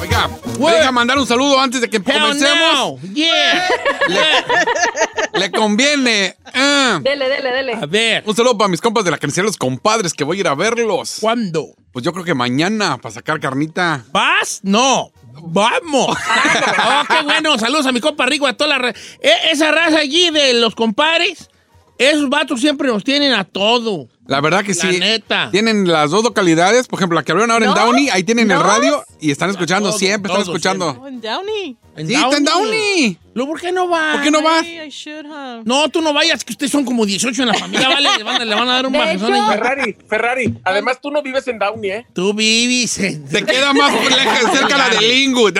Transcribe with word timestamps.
Oiga, 0.00 0.28
¿me 0.58 0.70
deja 0.72 0.92
mandar 0.92 1.18
un 1.18 1.26
saludo 1.26 1.58
antes 1.60 1.80
de 1.80 1.88
que 1.90 2.02
comencemos? 2.02 3.00
no. 3.02 3.14
Yeah. 3.14 3.68
Le 5.34 5.50
conviene. 5.50 6.36
Ah. 6.54 7.00
Dele, 7.02 7.28
dele, 7.28 7.50
dele. 7.50 7.72
A 7.74 7.86
ver, 7.86 8.22
Un 8.26 8.36
saludo 8.36 8.58
para 8.58 8.68
mis 8.68 8.80
compas 8.80 9.04
de 9.04 9.10
la 9.10 9.18
carnicería 9.18 9.46
Los 9.46 9.56
Compadres, 9.56 10.12
que 10.12 10.24
voy 10.24 10.36
a 10.38 10.40
ir 10.40 10.48
a 10.48 10.54
verlos. 10.54 11.18
¿cuándo? 11.20 11.68
Pues 11.92 12.04
yo 12.04 12.12
creo 12.12 12.24
que 12.24 12.34
mañana, 12.34 12.98
para 12.98 13.14
sacar 13.14 13.40
carnita. 13.40 14.04
¿Vas? 14.12 14.60
No. 14.62 15.10
¡Vamos! 15.44 16.16
oh, 16.16 17.02
qué 17.08 17.22
bueno. 17.24 17.58
Saludos 17.58 17.86
a 17.86 17.92
mi 17.92 18.00
compa 18.00 18.26
Rico, 18.26 18.46
a 18.46 18.52
toda 18.52 18.68
la... 18.68 18.78
ra- 18.78 18.90
E- 19.20 19.50
esa 19.50 19.70
raza 19.72 19.98
allí 19.98 20.30
de 20.30 20.52
los 20.54 20.74
compadres, 20.74 21.48
esos 21.98 22.28
vatos 22.28 22.60
siempre 22.60 22.88
nos 22.88 23.04
tienen 23.04 23.32
a 23.32 23.44
todo. 23.44 24.08
La 24.26 24.40
verdad 24.40 24.64
que 24.64 24.72
La 24.74 24.74
sí. 24.90 24.98
neta. 24.98 25.50
Tienen 25.50 25.86
las 25.86 26.10
dos 26.10 26.22
localidades. 26.24 26.86
Por 26.86 26.98
ejemplo, 26.98 27.16
la 27.16 27.22
que 27.24 27.32
abrieron 27.32 27.50
ahora 27.50 27.66
en. 27.66 27.74
Downey, 27.74 28.08
ahí 28.10 28.22
tienen 28.22 28.50
el 28.50 28.60
radio 28.60 29.04
y 29.20 29.30
están 29.30 29.50
escuchando, 29.50 29.90
Todo, 29.90 29.98
siempre 29.98 30.30
están 30.32 30.42
escuchando. 30.42 31.04
In 31.08 31.20
Downey. 31.20 31.76
¿En 31.96 32.06
Sí, 32.06 32.14
está 32.14 32.36
en 32.36 32.44
Downey. 32.44 33.18
¿Por 33.34 33.60
qué 33.60 33.72
no 33.72 33.88
vas? 33.88 34.14
¿Por 34.14 34.22
qué 34.24 34.30
no 34.30 34.40
vas? 34.42 34.62
Hey, 34.64 34.80
I 34.86 34.90
should 34.90 35.26
have. 35.26 35.62
No, 35.64 35.88
tú 35.90 36.00
no 36.00 36.12
vayas, 36.14 36.44
que 36.44 36.52
ustedes 36.52 36.72
son 36.72 36.84
como 36.84 37.04
18 37.04 37.42
en 37.42 37.48
la 37.48 37.54
familia, 37.54 37.88
¿vale? 37.88 38.08
Le 38.16 38.24
van, 38.24 38.40
a- 38.40 38.44
le 38.44 38.54
van 38.54 38.68
a 38.68 38.72
dar 38.74 38.86
un 38.86 38.92
bajezón. 38.92 39.32
Ferrari, 39.48 39.96
Ferrari. 40.08 40.54
Además, 40.64 40.98
tú 41.02 41.10
no 41.10 41.22
vives 41.22 41.46
en 41.48 41.58
Downey, 41.58 41.90
¿eh? 41.90 42.06
Tú 42.14 42.32
vives 42.32 42.98
en... 43.00 43.24
Te 43.28 43.44
queda 43.44 43.72
más 43.74 43.92
cerca 44.52 44.78
la 44.78 44.88
de 44.88 45.00
Lingwood. 45.00 45.54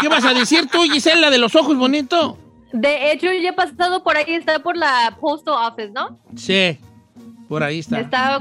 ¿Qué 0.00 0.08
vas 0.08 0.24
a 0.24 0.34
decir 0.34 0.66
tú, 0.70 0.82
Gisela, 0.82 1.30
de 1.30 1.38
los 1.38 1.54
ojos 1.54 1.76
bonitos? 1.76 2.34
De 2.72 3.12
hecho, 3.12 3.32
ya 3.32 3.50
he 3.50 3.52
pasado 3.52 4.02
por 4.02 4.16
ahí, 4.16 4.34
está 4.34 4.58
por 4.58 4.76
la 4.76 5.16
postal 5.20 5.72
office, 5.72 5.90
¿no? 5.90 6.18
Sí, 6.36 6.78
por 7.48 7.62
ahí 7.62 7.78
está. 7.80 8.00
Está, 8.00 8.40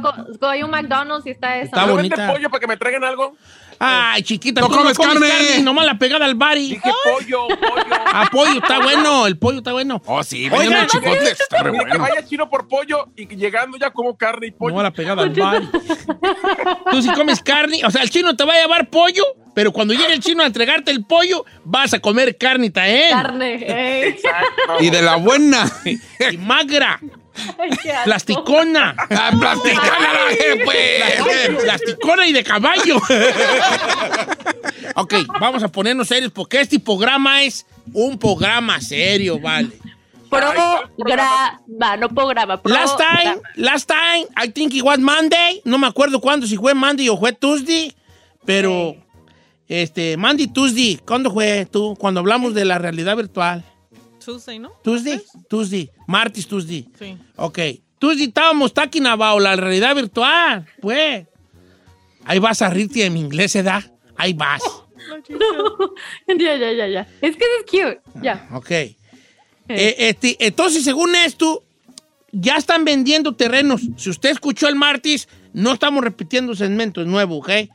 hay 0.50 0.63
un 0.63 0.72
McDonald's 0.72 1.25
y 1.25 1.31
está 1.31 1.56
esa. 1.57 1.66
Está 1.66 1.85
¿No 1.85 1.94
bonita. 1.94 2.16
vende 2.18 2.34
pollo 2.34 2.50
para 2.50 2.59
que 2.59 2.68
me 2.68 2.78
traigan 2.78 3.03
algo? 3.03 3.35
Ay, 3.79 4.23
chiquita, 4.23 4.59
No 4.62 4.69
tú 4.69 4.75
comes 4.75 4.97
carne. 4.97 5.62
Nomás 5.62 5.85
la 5.85 6.00
pegada 6.00 6.25
al 6.25 6.34
bari. 6.34 6.69
Dije 6.69 6.91
pollo, 7.03 7.47
pollo. 7.47 7.85
Ah, 8.07 8.28
pollo, 8.31 8.53
está 8.59 8.79
bueno, 8.79 9.28
el 9.28 9.38
pollo 9.38 9.59
está 9.59 9.72
bueno. 9.72 10.01
Oh, 10.07 10.23
sí, 10.23 10.50
Oigan. 10.50 10.85
Está 10.85 11.62
re 11.63 11.72
que 11.72 11.78
bueno. 11.78 12.00
vaya 12.00 12.25
chino 12.25 12.50
por 12.50 12.67
pollo 12.67 13.09
y 13.16 13.28
llegando 13.35 13.78
ya 13.78 13.91
como 13.91 14.17
carne 14.17 14.47
y 14.47 14.51
pollo. 14.51 14.75
No 14.75 14.81
la 14.81 14.91
pegada 14.91 15.22
al 15.23 15.29
bari. 15.29 15.69
Tú 16.91 17.01
si 17.01 17.12
comes 17.12 17.41
carne, 17.41 17.81
o 17.85 17.91
sea, 17.91 18.01
el 18.01 18.09
chino 18.09 18.35
te 18.35 18.44
va 18.46 18.53
a 18.56 18.62
llevar 18.62 18.90
pollo, 18.90 19.23
pero 19.53 19.72
cuando 19.72 19.94
llegue 19.94 20.13
el 20.13 20.22
chino 20.22 20.41
a 20.44 20.47
entregarte 20.47 20.90
el 20.91 21.06
pollo, 21.06 21.46
vas 21.63 21.94
a 21.94 22.00
comer 22.00 22.35
carne 22.38 22.69
también. 22.72 23.12
Carne. 23.12 23.53
eh. 23.56 24.07
Exacto. 24.07 24.73
Y 24.84 24.90
de 24.90 25.01
la 25.03 25.17
buena. 25.17 25.69
Y 25.85 26.38
magra, 26.38 27.00
Ay, 27.58 27.70
qué 27.81 27.92
asco. 27.92 28.06
plasticona. 28.06 28.96
Ah, 29.09 29.31
Plasticana, 29.40 30.09
pues. 30.66 31.64
Plasticona 31.64 32.28
y 32.28 32.34
de 32.34 32.44
caballo. 32.44 32.98
ok, 34.96 35.14
vamos 35.40 35.64
a 35.64 35.68
ponernos 35.68 36.08
serios 36.08 36.31
porque 36.31 36.62
este 36.62 36.80
programa 36.80 37.44
es 37.44 37.66
un 37.94 38.18
programa 38.18 38.80
serio, 38.81 39.40
vale. 39.40 39.70
Programa, 40.30 41.97
no 41.97 42.09
programa. 42.09 42.59
Last 42.66 42.97
time, 42.97 43.42
last 43.56 43.90
time, 43.90 44.28
I 44.36 44.52
think 44.52 44.74
it 44.74 44.84
was 44.84 45.00
Monday. 45.00 45.62
No 45.64 45.78
me 45.78 45.88
acuerdo 45.88 46.20
cuándo, 46.20 46.46
si 46.46 46.58
fue 46.58 46.74
Monday 46.74 47.08
o 47.09 47.18
fue 47.18 47.31
Tuesday. 47.34 47.96
Pero, 48.46 48.96
este, 49.68 50.18
Monday, 50.18 50.47
Tuesday. 50.47 51.00
¿Cuándo 51.06 51.31
fue 51.31 51.66
tú? 51.72 51.96
Cuando 52.00 52.20
hablamos 52.20 52.53
de 52.53 52.66
la 52.66 52.78
realidad 52.78 53.16
virtual. 53.16 53.64
Tuesday, 54.28 54.60
¿no? 54.60 54.74
Tuesday, 54.84 55.22
Tuesday, 55.48 55.90
martes, 56.06 56.46
Tuesday. 56.46 56.86
Sí. 57.00 57.18
Ok. 57.38 57.60
Tuesday 57.98 58.28
estábamos 58.28 58.74
talking 58.74 59.06
about 59.06 59.42
la 59.42 59.56
realidad 59.56 59.96
virtual. 59.96 60.66
Pues. 60.82 61.26
Ahí 62.26 62.38
vas 62.38 62.62
a 62.62 62.70
rirte 62.70 63.00
de 63.00 63.10
mi 63.10 63.22
inglés, 63.22 63.56
¿edad? 63.56 63.82
Ahí 64.18 64.34
vas. 64.34 64.62
ya, 66.28 66.56
ya, 66.58 66.74
ya, 66.74 66.88
ya. 66.88 67.08
Es 67.22 67.38
que 67.38 67.46
es 67.46 67.66
cute. 67.72 68.02
Ya. 68.22 68.50
Ok. 68.52 68.72
Eh, 68.72 68.96
este, 69.70 70.36
entonces, 70.46 70.84
según 70.84 71.16
esto, 71.16 71.64
ya 72.34 72.58
están 72.58 72.84
vendiendo 72.84 73.34
terrenos. 73.34 73.80
Si 73.96 74.09
usted 74.09 74.32
escuchó 74.32 74.68
el 74.68 74.76
martes, 74.76 75.30
no 75.54 75.72
estamos 75.72 76.04
repitiendo 76.04 76.54
segmentos 76.54 77.08
nuevos, 77.08 77.40
¿ok? 77.40 77.70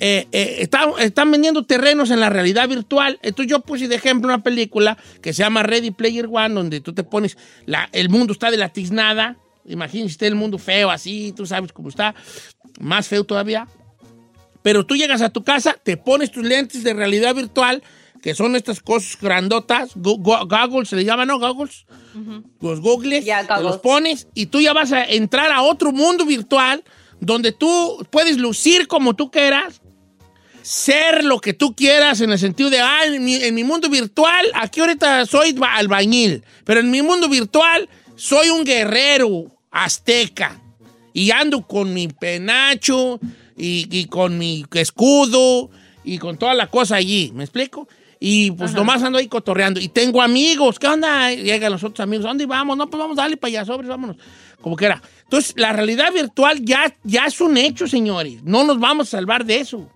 Eh, 0.00 0.26
eh, 0.32 0.56
está- 0.60 0.90
están 0.98 1.30
vendiendo 1.30 1.64
terrenos 1.64 2.10
en 2.10 2.18
la 2.20 2.28
realidad 2.30 2.68
virtual. 2.68 3.18
Entonces 3.22 3.50
yo 3.50 3.60
puse 3.60 3.88
de 3.88 3.94
ejemplo 3.94 4.28
una 4.28 4.42
película 4.42 4.96
que 5.20 5.32
se 5.32 5.42
llama 5.42 5.62
Ready 5.62 5.90
Player 5.92 6.26
One, 6.30 6.54
donde 6.54 6.80
tú 6.80 6.92
te 6.92 7.04
pones, 7.04 7.36
la- 7.66 7.88
el 7.92 8.08
mundo 8.08 8.32
está 8.32 8.50
de 8.50 8.56
la 8.56 8.68
tiznada. 8.70 9.36
Imagínese 9.64 10.12
usted 10.12 10.26
el 10.28 10.34
mundo 10.34 10.58
feo 10.58 10.90
así, 10.90 11.32
tú 11.36 11.46
sabes 11.46 11.72
cómo 11.72 11.88
está, 11.88 12.14
más 12.80 13.06
feo 13.06 13.22
todavía. 13.24 13.68
Pero 14.62 14.86
tú 14.86 14.96
llegas 14.96 15.22
a 15.22 15.30
tu 15.30 15.42
casa, 15.44 15.76
te 15.82 15.96
pones 15.96 16.30
tus 16.32 16.44
lentes 16.44 16.82
de 16.84 16.94
realidad 16.94 17.34
virtual, 17.34 17.82
que 18.22 18.34
son 18.34 18.54
estas 18.56 18.80
cosas 18.80 19.18
grandotas, 19.20 19.90
go- 19.96 20.16
go- 20.18 20.46
goggles, 20.46 20.88
se 20.88 20.96
le 20.96 21.04
llaman, 21.04 21.28
¿no? 21.28 21.38
Goggles. 21.40 21.86
Los 22.60 22.80
goggles, 22.80 23.24
Ya, 23.24 23.42
te 23.46 23.52
los 23.54 23.62
goggles. 23.62 23.80
pones 23.80 24.28
y 24.34 24.46
tú 24.46 24.60
ya 24.60 24.72
vas 24.72 24.92
a 24.92 25.04
entrar 25.04 25.50
a 25.52 25.62
otro 25.62 25.92
mundo 25.92 26.24
virtual 26.24 26.82
donde 27.20 27.50
tú 27.52 28.04
puedes 28.10 28.36
lucir 28.38 28.86
como 28.88 29.14
tú 29.14 29.30
quieras, 29.30 29.80
ser 30.62 31.24
lo 31.24 31.40
que 31.40 31.52
tú 31.52 31.74
quieras 31.74 32.20
en 32.20 32.30
el 32.32 32.38
sentido 32.38 32.70
de, 32.70 32.80
ah, 32.80 33.04
en 33.06 33.24
mi, 33.24 33.34
en 33.36 33.54
mi 33.54 33.64
mundo 33.64 33.88
virtual, 33.88 34.46
aquí 34.54 34.80
ahorita 34.80 35.26
soy 35.26 35.52
ba- 35.52 35.74
albañil, 35.74 36.42
pero 36.64 36.80
en 36.80 36.90
mi 36.90 37.02
mundo 37.02 37.28
virtual 37.28 37.88
soy 38.16 38.50
un 38.50 38.64
guerrero 38.64 39.46
azteca 39.70 40.60
y 41.12 41.30
ando 41.30 41.66
con 41.66 41.92
mi 41.92 42.08
penacho 42.08 43.18
y, 43.56 43.86
y 43.90 44.06
con 44.06 44.38
mi 44.38 44.64
escudo 44.74 45.70
y 46.04 46.18
con 46.18 46.36
toda 46.38 46.54
la 46.54 46.68
cosa 46.68 46.96
allí, 46.96 47.32
¿me 47.34 47.44
explico? 47.44 47.88
Y 48.24 48.52
pues 48.52 48.72
nomás 48.72 49.02
ando 49.02 49.18
ahí 49.18 49.26
cotorreando. 49.26 49.80
Y 49.80 49.88
tengo 49.88 50.22
amigos, 50.22 50.78
¿qué 50.78 50.86
onda? 50.86 51.32
Llegan 51.32 51.72
los 51.72 51.82
otros 51.82 52.04
amigos, 52.04 52.24
¿a 52.24 52.28
dónde 52.28 52.46
vamos? 52.46 52.76
No, 52.76 52.88
pues 52.88 53.00
vamos, 53.00 53.16
dale 53.16 53.36
para 53.36 53.48
allá, 53.48 53.64
sobres, 53.64 53.88
vámonos. 53.88 54.16
Como 54.60 54.76
que 54.76 54.84
era. 54.84 55.02
Entonces, 55.24 55.54
la 55.56 55.72
realidad 55.72 56.12
virtual 56.12 56.60
ya, 56.64 56.94
ya 57.02 57.26
es 57.26 57.40
un 57.40 57.56
hecho, 57.56 57.88
señores. 57.88 58.40
No 58.44 58.62
nos 58.62 58.78
vamos 58.78 59.08
a 59.08 59.10
salvar 59.18 59.44
de 59.44 59.56
eso. 59.58 59.90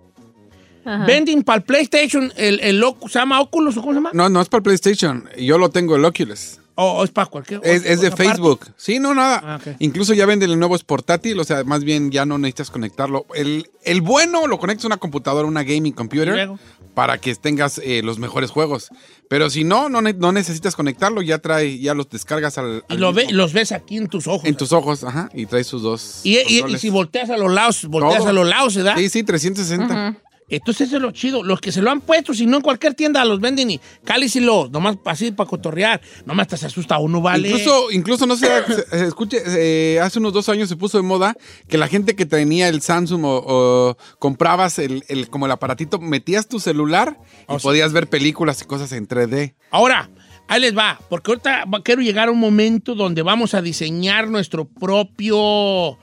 Vending 1.07 1.43
para 1.43 1.59
el 1.59 1.63
PlayStation, 1.65 2.33
el, 2.37 2.61
el 2.61 2.79
loco, 2.79 3.09
¿se 3.09 3.19
llama 3.19 3.41
Oculus 3.41 3.77
o 3.77 3.81
cómo 3.81 3.93
se 3.93 3.97
llama? 3.97 4.11
No, 4.13 4.29
no 4.29 4.41
es 4.41 4.49
para 4.49 4.59
el 4.59 4.63
PlayStation. 4.65 5.29
Yo 5.39 5.59
lo 5.59 5.71
tengo, 5.71 5.97
el 5.97 6.05
Oculus. 6.05 6.59
O, 6.79 6.99
o 6.99 7.05
es 7.05 7.11
para 7.11 7.27
cualquier. 7.27 7.61
Es, 7.65 7.87
es 7.87 8.03
de 8.03 8.11
parte. 8.11 8.25
Facebook. 8.25 8.67
Sí, 8.77 8.99
no, 9.01 9.15
nada. 9.15 9.41
Ah. 9.43 9.71
Incluso 9.79 10.13
ya 10.13 10.27
venden 10.27 10.51
el 10.51 10.59
nuevo 10.59 10.77
es 10.77 10.85
portátil, 10.85 11.41
o 11.41 11.45
sea, 11.45 11.65
más 11.65 11.83
bien 11.85 12.11
ya 12.11 12.27
no 12.27 12.37
necesitas 12.37 12.71
conectarlo. 12.71 13.25
El, 13.35 13.71
el 13.83 14.03
bueno 14.03 14.47
lo 14.47 14.59
conectas 14.59 14.85
a 14.85 14.89
una 14.89 14.97
computadora, 14.99 15.49
una 15.49 15.63
gaming 15.63 15.87
¿Y 15.87 15.93
computer, 15.93 16.51
para 16.93 17.17
que 17.17 17.35
tengas 17.35 17.79
eh, 17.83 18.03
los 18.05 18.19
mejores 18.19 18.51
juegos. 18.51 18.91
Pero 19.31 19.49
si 19.49 19.65
no, 19.65 19.89
no, 19.89 20.03
no 20.03 20.33
necesitas 20.33 20.77
conectarlo, 20.77 21.23
ya 21.23 21.39
trae, 21.39 21.79
ya 21.79 21.95
los 21.95 22.11
descargas 22.11 22.59
al, 22.59 22.85
Y 22.91 22.97
lo 22.99 23.13
ve- 23.15 23.29
los 23.33 23.55
ves 23.55 23.73
aquí 23.73 23.97
en 23.97 24.09
tus 24.09 24.27
ojos. 24.27 24.45
en 24.45 24.55
tus 24.55 24.73
ojos, 24.73 25.03
ajá, 25.03 25.31
y 25.33 25.47
trae 25.47 25.65
sus 25.65 25.81
dos. 25.81 26.21
y, 26.25 26.37
y- 26.41 26.79
si 26.79 26.91
volteas 26.91 27.31
a 27.31 27.39
los 27.39 27.51
lados, 27.51 27.87
volteas 27.87 28.19
Todo. 28.19 28.29
a 28.29 28.33
los 28.35 28.47
lados, 28.47 28.77
¿verdad? 28.77 28.97
Sí, 28.99 29.09
sí, 29.09 29.23
360. 29.25 30.17
Entonces 30.49 30.89
eso 30.89 30.97
es 30.97 31.03
lo 31.03 31.11
chido. 31.11 31.43
Los 31.43 31.61
que 31.61 31.73
se 31.73 31.83
lo 31.83 31.91
han 31.91 32.01
puesto, 32.01 32.33
si 32.33 32.47
no 32.47 32.59
en 32.59 32.63
cualquier 32.63 32.95
tienda 32.95 33.25
los 33.25 33.41
venden 33.41 33.71
y 33.71 33.81
cáliselo, 34.05 34.69
nomás 34.71 34.97
así 35.05 35.33
para 35.33 35.49
cotorrear. 35.51 36.01
Nomás 36.25 36.47
te 36.49 36.57
se 36.57 36.67
asusta 36.67 36.99
uno, 36.99 37.21
¿vale? 37.21 37.49
Incluso, 37.49 37.91
incluso 37.91 38.27
no 38.27 38.37
sé, 38.37 38.47
se- 38.67 38.87
se 38.99 39.07
escuche, 39.07 39.43
eh, 39.47 39.99
hace 40.01 40.19
unos 40.21 40.33
dos 40.33 40.49
años 40.49 40.69
se 40.69 40.77
puso 40.77 40.99
de 40.99 41.03
moda 41.03 41.37
que 41.69 41.79
la 41.79 41.89
gente 41.89 42.15
que 42.15 42.27
tenía 42.27 42.69
el 42.69 42.81
Samsung 42.81 43.25
o, 43.25 43.43
o 43.45 43.97
comprabas 44.19 44.79
el, 44.79 45.05
el- 45.09 45.29
como 45.31 45.47
el 45.47 45.53
aparatito, 45.53 45.99
metías 45.99 46.47
tu 46.49 46.61
celular 46.61 47.19
y 47.49 47.55
sí. 47.55 47.59
podías 47.63 47.93
ver 47.93 48.09
películas 48.09 48.63
y 48.63 48.67
cosas 48.67 48.93
en 48.93 49.09
3D. 49.09 49.55
Ahora, 49.73 50.11
ahí 50.47 50.61
les 50.61 50.77
va, 50.77 51.01
porque 51.09 51.33
ahorita 51.33 51.65
quiero 51.83 52.03
llegar 52.03 52.29
a 52.29 52.31
un 52.31 52.39
momento 52.39 52.95
donde 52.95 53.23
vamos 53.23 53.53
a 53.55 53.63
diseñar 53.63 54.29
nuestro 54.29 54.65
propio 54.65 55.99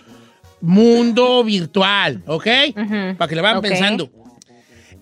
mundo 0.62 1.44
virtual, 1.44 2.24
¿ok? 2.28 2.48
Para 3.18 3.28
que 3.30 3.36
le 3.36 3.42
vayan 3.42 3.62
pensando. 3.62 4.10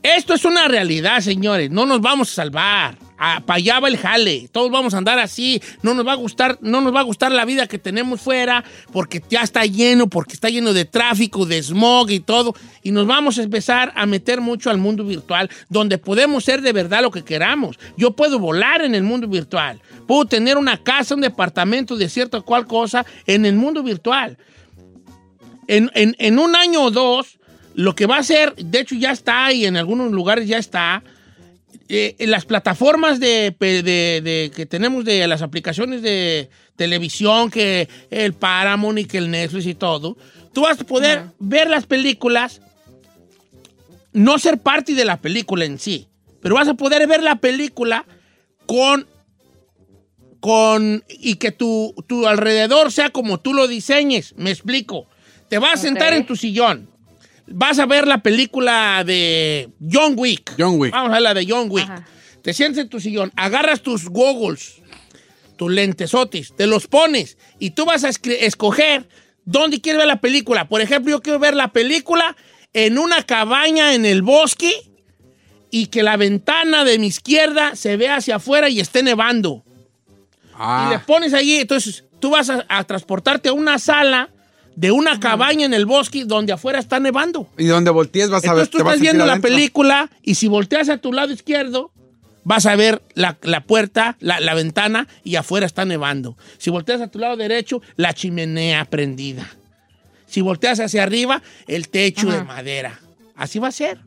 Esto 0.03 0.33
es 0.33 0.45
una 0.45 0.68
realidad, 0.68 1.19
señores. 1.21 1.69
No 1.69 1.86
nos 1.86 2.01
vamos 2.01 2.31
a 2.31 2.36
salvar. 2.36 2.98
Para 3.45 3.57
allá 3.57 3.80
va 3.80 3.88
el 3.88 3.98
jale. 3.98 4.50
Todos 4.51 4.71
vamos 4.71 4.95
a 4.95 4.98
andar 4.98 5.19
así. 5.19 5.62
No 5.83 5.94
nos 5.94 6.07
va 6.07 6.13
a 6.13 6.15
gustar, 6.15 6.57
no 6.62 6.81
nos 6.81 6.92
va 6.95 7.01
a 7.01 7.03
gustar 7.03 7.31
la 7.31 7.45
vida 7.45 7.68
que 7.68 7.77
tenemos 7.77 8.19
fuera, 8.19 8.63
porque 8.92 9.21
ya 9.30 9.42
está 9.44 9.63
lleno, 9.68 10.07
porque 10.09 10.33
está 10.33 10.50
lleno 10.50 10.74
de 10.74 10.86
tráfico, 10.86 11.45
de 11.45 11.62
smog 11.62 12.09
y 12.09 12.19
todo. 12.19 12.56
Y 12.81 12.89
nos 12.89 13.06
vamos 13.06 13.38
a 13.38 13.44
empezar 13.44 13.94
a 13.95 14.07
meter 14.07 14.42
mucho 14.42 14.71
al 14.71 14.80
mundo 14.80 15.03
virtual, 15.03 15.51
donde 15.69 16.00
podemos 16.00 16.44
ser 16.45 16.63
de 16.63 16.74
verdad 16.74 17.03
lo 17.03 17.12
que 17.12 17.24
queramos. 17.24 17.77
Yo 17.95 18.15
puedo 18.15 18.39
volar 18.39 18.81
en 18.81 18.95
el 18.95 19.03
mundo 19.03 19.27
virtual. 19.27 19.80
Puedo 20.07 20.25
tener 20.25 20.57
una 20.57 20.81
casa, 20.81 21.13
un 21.13 21.21
departamento 21.21 21.95
de 21.98 22.09
cierta 22.09 22.42
cual 22.42 22.65
cosa 22.65 23.06
en 23.27 23.45
el 23.45 23.53
mundo 23.56 23.83
virtual 23.83 24.39
en, 25.68 25.92
en- 25.94 26.15
en 26.18 26.39
un 26.39 26.56
año 26.56 26.81
o 26.81 26.92
dos, 26.92 27.38
lo 27.75 27.95
que 27.95 28.06
va 28.06 28.18
a 28.18 28.23
ser, 28.23 28.56
de 28.56 28.79
hecho 28.79 28.95
ya 28.95 29.12
está 29.12 29.51
y 29.53 29.65
en 29.65 29.77
algunos 29.77 30.12
lugares 30.12 30.47
ya 30.47 30.57
está, 30.57 31.03
eh, 31.89 32.15
en 32.19 32.31
las 32.31 32.45
plataformas 32.45 33.19
de, 33.19 33.53
pe- 33.57 33.83
de- 33.83 34.21
de- 34.21 34.51
que 34.56 34.65
tenemos 34.65 35.03
de 35.06 35.27
las 35.27 35.41
aplicaciones 35.41 36.01
de 36.01 36.50
televisión, 36.75 37.50
que 37.51 37.88
el 38.09 38.33
Paramount 38.33 39.00
y 39.00 39.06
que 39.06 39.18
el 39.18 39.29
Netflix 39.31 39.65
y 39.65 39.75
todo, 39.75 40.18
tú 40.53 40.62
vas 40.62 40.79
a 40.79 40.83
poder 40.85 41.23
ver 41.39 41.69
las 41.69 41.85
películas, 41.85 42.62
no 44.13 44.38
ser 44.39 44.57
parte 44.57 44.94
de 44.94 45.06
la 45.06 45.17
película 45.21 45.65
en 45.65 45.79
sí, 45.79 46.07
pero 46.41 46.56
vas 46.56 46.67
a 46.67 46.74
poder 46.74 47.07
ver 47.07 47.24
la 47.24 47.35
película 47.35 48.06
con 48.65 49.07
con 50.39 51.03
y 51.07 51.35
que 51.35 51.51
tu, 51.51 51.94
tu 52.07 52.25
alrededor 52.27 52.91
sea 52.91 53.12
como 53.12 53.39
tú 53.39 53.53
lo 53.53 53.67
diseñes. 53.67 54.33
Me 54.38 54.50
explico. 54.50 55.06
Te 55.50 55.59
vas 55.59 55.74
a 55.75 55.77
sentar 55.77 56.13
en 56.13 56.25
tu 56.25 56.35
sillón. 56.35 56.89
Vas 57.53 57.80
a 57.80 57.86
ver 57.86 58.07
la 58.07 58.19
película 58.24 59.03
de 59.06 59.69
John 59.92 60.13
Wick. 60.18 60.53
John 60.57 60.80
Wick. 60.80 60.92
Vamos 60.94 61.09
a 61.09 61.13
ver 61.13 61.21
la 61.21 61.33
de 61.33 61.45
John 61.48 61.68
Wick. 61.69 61.83
Ajá. 61.89 62.07
Te 62.42 62.53
sientas 62.53 62.83
en 62.83 62.89
tu 62.89 63.00
sillón, 63.00 63.31
agarras 63.36 63.81
tus 63.81 64.09
goggles, 64.09 64.81
tus 65.57 65.71
lentesotis, 65.71 66.56
te 66.56 66.65
los 66.65 66.88
pones 66.88 67.38
y 67.59 67.69
tú 67.71 67.86
vas 67.86 68.03
a 68.03 68.09
escoger 68.09 69.07
dónde 69.45 69.80
quieres 69.80 70.00
ver 70.00 70.07
la 70.07 70.19
película. 70.21 70.68
Por 70.68 70.81
ejemplo, 70.81 71.12
yo 71.12 71.21
quiero 71.21 71.38
ver 71.38 71.53
la 71.56 71.68
película 71.71 72.36
en 72.74 72.98
una 72.98 73.21
cabaña 73.24 73.94
en 73.94 74.06
el 74.07 74.24
bosque 74.24 74.74
y 75.69 75.88
que 75.88 76.01
la 76.01 76.18
ventana 76.18 76.83
de 76.83 76.98
mi 76.98 77.07
izquierda 77.07 77.75
se 77.75 77.95
vea 77.95 78.15
hacia 78.15 78.38
afuera 78.38 78.69
y 78.69 78.80
esté 78.80 79.03
nevando 79.03 79.63
y 79.68 80.89
le 80.89 80.95
Ah, 80.95 81.03
pones 81.06 81.36
allí. 81.36 81.57
Entonces, 81.57 82.06
tú 82.19 82.31
vas 82.31 82.50
a, 82.50 82.65
a 82.69 82.83
transportarte 82.86 83.50
a 83.50 83.53
una 83.53 83.77
sala 83.77 84.30
de 84.75 84.91
una 84.91 85.19
cabaña 85.19 85.65
en 85.65 85.73
el 85.73 85.85
bosque 85.85 86.25
donde 86.25 86.53
afuera 86.53 86.79
está 86.79 87.00
nevando. 87.00 87.47
y 87.57 87.65
donde 87.65 87.91
voltees 87.91 88.29
vas 88.29 88.44
a 88.45 88.53
ver. 88.53 88.63
Entonces 88.63 88.69
tú 88.71 88.77
estás 88.79 89.00
viendo 89.00 89.25
la 89.25 89.33
adentro. 89.33 89.50
película 89.50 90.09
y 90.23 90.35
si 90.35 90.47
volteas 90.47 90.89
a 90.89 90.97
tu 90.97 91.12
lado 91.13 91.31
izquierdo, 91.33 91.91
vas 92.44 92.65
a 92.65 92.75
ver 92.75 93.01
la, 93.13 93.38
la 93.44 93.63
puerta, 93.65 94.18
la, 94.19 94.39
la 94.39 94.53
ventana 94.53 95.07
y 95.23 95.35
afuera 95.35 95.65
está 95.65 95.85
nevando. 95.85 96.38
Si 96.57 96.69
volteas 96.69 97.01
a 97.01 97.07
tu 97.07 97.19
lado 97.19 97.38
derecho, 97.38 97.81
la 97.97 98.13
chimenea 98.13 98.85
prendida. 98.85 99.47
Si 100.25 100.41
volteas 100.41 100.79
hacia 100.79 101.03
arriba, 101.03 101.41
el 101.67 101.89
techo 101.89 102.31
de 102.31 102.44
madera. 102.44 103.00
Así 103.35 103.59
va 103.59 103.67
a 103.67 103.71
ser. 103.71 104.00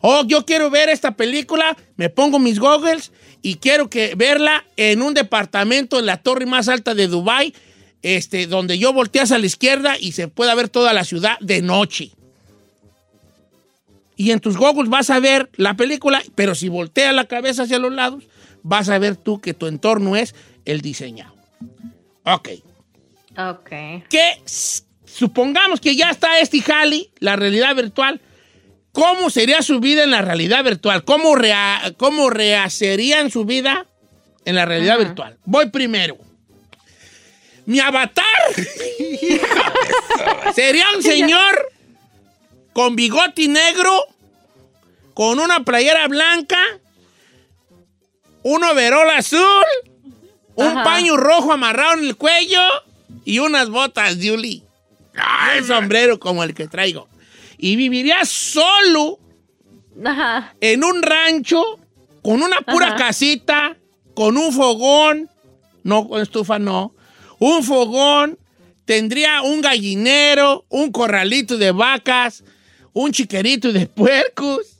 Oh, 0.00 0.24
yo 0.26 0.44
quiero 0.46 0.70
ver 0.70 0.88
esta 0.88 1.12
película, 1.12 1.76
me 1.96 2.08
pongo 2.08 2.38
mis 2.38 2.58
goggles 2.58 3.12
y 3.42 3.56
quiero 3.56 3.90
que 3.90 4.14
verla 4.16 4.64
en 4.76 5.02
un 5.02 5.14
departamento 5.14 5.98
en 5.98 6.06
la 6.06 6.16
torre 6.16 6.46
más 6.46 6.68
alta 6.68 6.94
de 6.94 7.06
Dubai, 7.06 7.54
este, 8.02 8.46
donde 8.46 8.78
yo 8.78 8.92
volteas 8.92 9.32
a 9.32 9.38
la 9.38 9.46
izquierda 9.46 9.96
y 9.98 10.12
se 10.12 10.28
pueda 10.28 10.54
ver 10.54 10.68
toda 10.68 10.92
la 10.92 11.04
ciudad 11.04 11.38
de 11.40 11.62
noche. 11.62 12.10
Y 14.16 14.30
en 14.30 14.40
tus 14.40 14.56
goggles 14.56 14.88
vas 14.90 15.10
a 15.10 15.18
ver 15.20 15.50
la 15.56 15.74
película, 15.74 16.22
pero 16.34 16.54
si 16.54 16.68
volteas 16.68 17.14
la 17.14 17.24
cabeza 17.26 17.62
hacia 17.64 17.78
los 17.78 17.92
lados, 17.92 18.24
vas 18.62 18.88
a 18.88 18.98
ver 18.98 19.16
tú 19.16 19.40
que 19.40 19.54
tu 19.54 19.66
entorno 19.66 20.16
es 20.16 20.34
el 20.64 20.80
diseñado. 20.80 21.34
Ok. 22.24 22.50
Ok. 23.36 23.68
Que 24.08 24.34
supongamos 25.04 25.80
que 25.80 25.96
ya 25.96 26.10
está 26.10 26.38
este 26.40 26.60
jali, 26.60 27.10
la 27.18 27.36
realidad 27.36 27.74
virtual. 27.74 28.20
¿Cómo 28.92 29.30
sería 29.30 29.62
su 29.62 29.80
vida 29.80 30.04
en 30.04 30.10
la 30.10 30.20
realidad 30.20 30.62
virtual? 30.62 31.02
¿Cómo, 31.04 31.34
rea- 31.34 31.94
cómo 31.96 32.28
rehacerían 32.28 33.30
su 33.30 33.44
vida 33.46 33.86
en 34.44 34.54
la 34.54 34.66
realidad 34.66 34.98
virtual? 34.98 35.38
Voy 35.46 35.70
primero. 35.70 36.18
Mi 37.66 37.78
avatar 37.80 38.24
sería 40.54 40.86
un 40.96 41.02
señor 41.02 41.70
con 42.72 42.96
bigote 42.96 43.48
negro, 43.48 44.04
con 45.14 45.38
una 45.38 45.60
playera 45.64 46.08
blanca, 46.08 46.58
un 48.42 48.64
overol 48.64 49.08
azul, 49.10 49.64
un 50.56 50.66
Ajá. 50.66 50.84
paño 50.84 51.16
rojo 51.16 51.52
amarrado 51.52 51.94
en 51.98 52.04
el 52.04 52.16
cuello 52.16 52.62
y 53.24 53.38
unas 53.38 53.68
botas 53.68 54.18
de 54.18 54.32
Uli. 54.32 54.62
Un 55.58 55.66
sombrero 55.66 56.18
como 56.18 56.42
el 56.42 56.54
que 56.54 56.66
traigo. 56.66 57.08
Y 57.58 57.76
viviría 57.76 58.24
solo 58.24 59.18
Ajá. 60.04 60.54
en 60.60 60.82
un 60.82 61.02
rancho 61.02 61.62
con 62.22 62.42
una 62.42 62.60
pura 62.62 62.88
Ajá. 62.88 62.96
casita, 62.96 63.76
con 64.14 64.36
un 64.36 64.52
fogón, 64.52 65.30
no 65.84 66.08
con 66.08 66.20
estufa, 66.22 66.58
no, 66.58 66.94
un 67.42 67.64
fogón, 67.64 68.38
tendría 68.84 69.42
un 69.42 69.60
gallinero, 69.62 70.64
un 70.68 70.92
corralito 70.92 71.58
de 71.58 71.72
vacas, 71.72 72.44
un 72.92 73.10
chiquerito 73.10 73.72
de 73.72 73.86
puercos, 73.88 74.78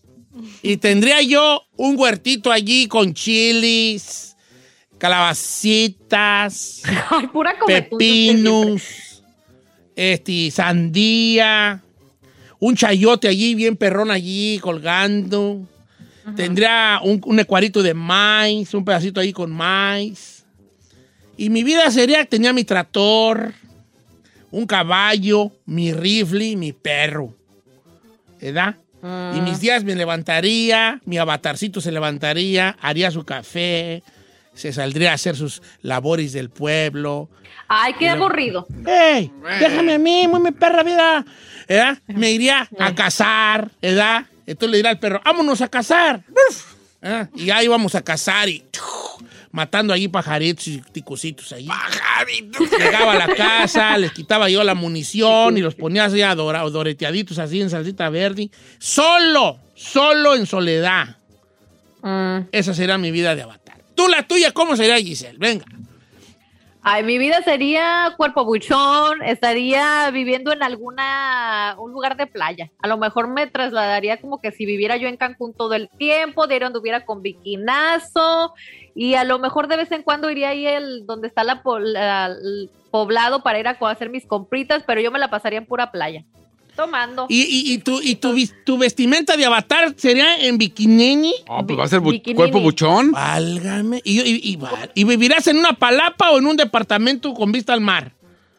y 0.62 0.76
tendría 0.76 1.20
yo 1.22 1.64
un 1.76 1.98
huertito 1.98 2.52
allí 2.52 2.86
con 2.86 3.14
chilis, 3.14 4.36
calabacitas, 4.98 6.82
Ay, 7.10 7.26
pura 7.26 7.56
pepinos, 7.66 9.24
este, 9.96 10.52
sandía, 10.52 11.82
un 12.60 12.76
chayote 12.76 13.26
allí, 13.26 13.56
bien 13.56 13.76
perrón 13.76 14.12
allí, 14.12 14.60
colgando. 14.60 15.66
Tendría 16.36 17.00
un, 17.02 17.20
un 17.24 17.40
ecuarito 17.40 17.82
de 17.82 17.92
maíz, 17.92 18.72
un 18.72 18.84
pedacito 18.84 19.18
ahí 19.18 19.32
con 19.32 19.50
maíz. 19.50 20.31
Y 21.42 21.50
mi 21.50 21.64
vida 21.64 21.90
sería, 21.90 22.24
tenía 22.24 22.52
mi 22.52 22.62
tractor, 22.62 23.52
un 24.52 24.64
caballo, 24.64 25.50
mi 25.66 25.92
rifle, 25.92 26.54
mi 26.54 26.72
perro. 26.72 27.34
¿Verdad? 28.40 28.76
Y 29.34 29.40
mis 29.40 29.58
días 29.58 29.82
me 29.82 29.96
levantaría, 29.96 31.00
mi 31.04 31.18
avatarcito 31.18 31.80
se 31.80 31.90
levantaría, 31.90 32.76
haría 32.80 33.10
su 33.10 33.24
café, 33.24 34.04
se 34.54 34.72
saldría 34.72 35.10
a 35.10 35.14
hacer 35.14 35.34
sus 35.34 35.62
labores 35.80 36.32
del 36.32 36.48
pueblo. 36.48 37.28
Ay, 37.66 37.94
qué 37.98 38.08
aburrido. 38.08 38.68
¡Ey! 38.86 39.32
Déjame 39.58 39.94
a 39.94 39.98
mí, 39.98 40.28
muy 40.28 40.38
mi 40.38 40.52
perra 40.52 40.84
vida. 40.84 41.26
¿Verdad? 41.68 41.98
Me 42.06 42.30
iría 42.30 42.68
a 42.78 42.94
cazar, 42.94 43.68
¿verdad? 43.82 44.26
Entonces 44.46 44.70
le 44.70 44.76
dirá 44.76 44.90
al 44.90 45.00
perro, 45.00 45.20
vámonos 45.24 45.60
a 45.60 45.66
cazar. 45.66 46.22
¿Ah? 47.02 47.26
Y 47.34 47.50
ahí 47.50 47.66
vamos 47.66 47.96
a 47.96 48.02
cazar 48.02 48.48
y 48.48 48.60
¡tiu! 48.60 48.91
Matando 49.52 49.92
allí 49.92 50.08
pajaritos 50.08 50.66
y 50.66 50.80
ticucitos 50.80 51.52
allí. 51.52 51.68
Llegaba 52.78 53.12
a 53.12 53.26
la 53.26 53.34
casa, 53.34 53.96
les 53.98 54.12
quitaba 54.12 54.48
yo 54.48 54.64
la 54.64 54.74
munición 54.74 55.56
y 55.56 55.60
los 55.60 55.74
ponía 55.74 56.06
así 56.06 56.20
adora- 56.22 56.68
doreteaditos 56.68 57.38
así 57.38 57.60
en 57.60 57.70
salsita 57.70 58.08
verde. 58.10 58.50
Solo, 58.78 59.58
solo 59.74 60.34
en 60.34 60.46
soledad. 60.46 61.16
Mm. 62.02 62.48
Esa 62.50 62.74
será 62.74 62.98
mi 62.98 63.10
vida 63.10 63.36
de 63.36 63.42
avatar. 63.42 63.78
Tú, 63.94 64.08
la 64.08 64.22
tuya, 64.26 64.52
¿cómo 64.52 64.74
sería, 64.76 64.96
Giselle? 64.96 65.38
Venga. 65.38 65.66
Ay, 66.84 67.04
mi 67.04 67.16
vida 67.16 67.40
sería 67.44 68.12
cuerpo 68.16 68.44
buchón, 68.44 69.22
estaría 69.22 70.10
viviendo 70.10 70.52
en 70.52 70.64
alguna, 70.64 71.76
un 71.78 71.92
lugar 71.92 72.16
de 72.16 72.26
playa. 72.26 72.72
A 72.82 72.88
lo 72.88 72.98
mejor 72.98 73.28
me 73.28 73.46
trasladaría 73.46 74.20
como 74.20 74.40
que 74.40 74.50
si 74.50 74.66
viviera 74.66 74.96
yo 74.96 75.06
en 75.06 75.16
Cancún 75.16 75.54
todo 75.54 75.74
el 75.74 75.88
tiempo, 75.90 76.48
de 76.48 76.54
ahí 76.56 76.60
anduviera 76.64 77.04
con 77.04 77.22
bikinazo, 77.22 78.54
y 78.94 79.14
a 79.14 79.24
lo 79.24 79.38
mejor 79.38 79.68
de 79.68 79.76
vez 79.76 79.90
en 79.92 80.02
cuando 80.02 80.30
iría 80.30 80.50
ahí 80.50 80.66
el, 80.66 81.06
donde 81.06 81.28
está 81.28 81.44
la, 81.44 81.62
el 82.26 82.70
poblado 82.90 83.42
para 83.42 83.58
ir 83.58 83.66
a 83.68 83.76
hacer 83.90 84.10
mis 84.10 84.26
compritas, 84.26 84.82
pero 84.86 85.00
yo 85.00 85.10
me 85.10 85.18
la 85.18 85.28
pasaría 85.30 85.58
en 85.58 85.66
pura 85.66 85.90
playa. 85.90 86.24
Tomando. 86.76 87.26
¿Y, 87.28 87.42
y, 87.42 87.74
y 87.74 87.78
tu, 87.78 88.00
y 88.00 88.14
tu, 88.14 88.78
vestimenta 88.78 89.36
de 89.36 89.44
avatar 89.44 89.92
sería 89.96 90.38
en 90.38 90.56
bikini? 90.56 91.34
Ah, 91.46 91.62
pues 91.66 91.78
va 91.78 91.84
a 91.84 91.88
ser 91.88 92.00
bu- 92.00 92.12
Bikinini. 92.12 92.34
cuerpo 92.36 92.60
buchón. 92.60 93.12
Válgame. 93.12 94.00
¿Y, 94.04 94.20
y, 94.22 94.40
y, 94.42 94.56
val- 94.56 94.90
¿Y 94.94 95.04
vivirás 95.04 95.46
en 95.48 95.58
una 95.58 95.74
palapa 95.74 96.30
o 96.30 96.38
en 96.38 96.46
un 96.46 96.56
departamento 96.56 97.34
con 97.34 97.52
vista 97.52 97.74
al 97.74 97.82
mar? 97.82 98.12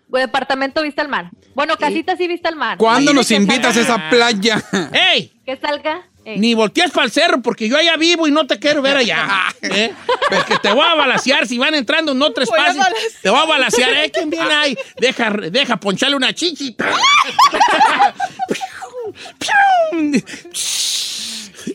Departamento 0.09 0.83
vista 0.83 1.01
al 1.01 1.09
mar. 1.09 1.31
Bueno, 1.55 1.75
casita 1.75 2.15
sí 2.15 2.27
vista 2.27 2.49
al 2.49 2.55
mar. 2.55 2.77
¿Cuándo 2.77 3.13
nos 3.13 3.31
invitas 3.31 3.75
a 3.77 3.81
esa 3.81 4.09
playa? 4.11 4.63
¡Ey! 5.11 5.31
Que 5.43 5.57
salga. 5.57 6.07
Ey. 6.25 6.39
Ni 6.39 6.53
voltees 6.53 6.91
para 6.91 7.05
el 7.05 7.11
cerro 7.11 7.41
porque 7.41 7.67
yo 7.67 7.77
allá 7.77 7.97
vivo 7.97 8.27
y 8.27 8.31
no 8.31 8.47
te 8.47 8.57
quiero 8.59 8.81
ver 8.81 8.97
allá. 8.97 9.27
¿eh? 9.61 9.93
Porque 10.29 10.57
te 10.61 10.71
voy 10.71 10.85
a 10.87 10.95
balasear 10.95 11.47
si 11.47 11.57
van 11.57 11.75
entrando 11.75 12.13
en 12.13 12.21
otro 12.21 12.45
Voy 12.45 12.57
a 12.57 12.61
espacio. 12.61 12.81
balasear. 12.81 13.11
Te 13.21 13.29
voy 13.29 13.39
a 13.39 13.45
balasear. 13.45 13.93
¿eh? 13.93 14.11
¿Quién 14.11 14.29
viene 14.29 14.53
ahí? 14.53 14.77
Deja, 14.97 15.29
deja 15.31 15.77
poncharle 15.77 16.15
una 16.15 16.33
chichita. 16.33 16.89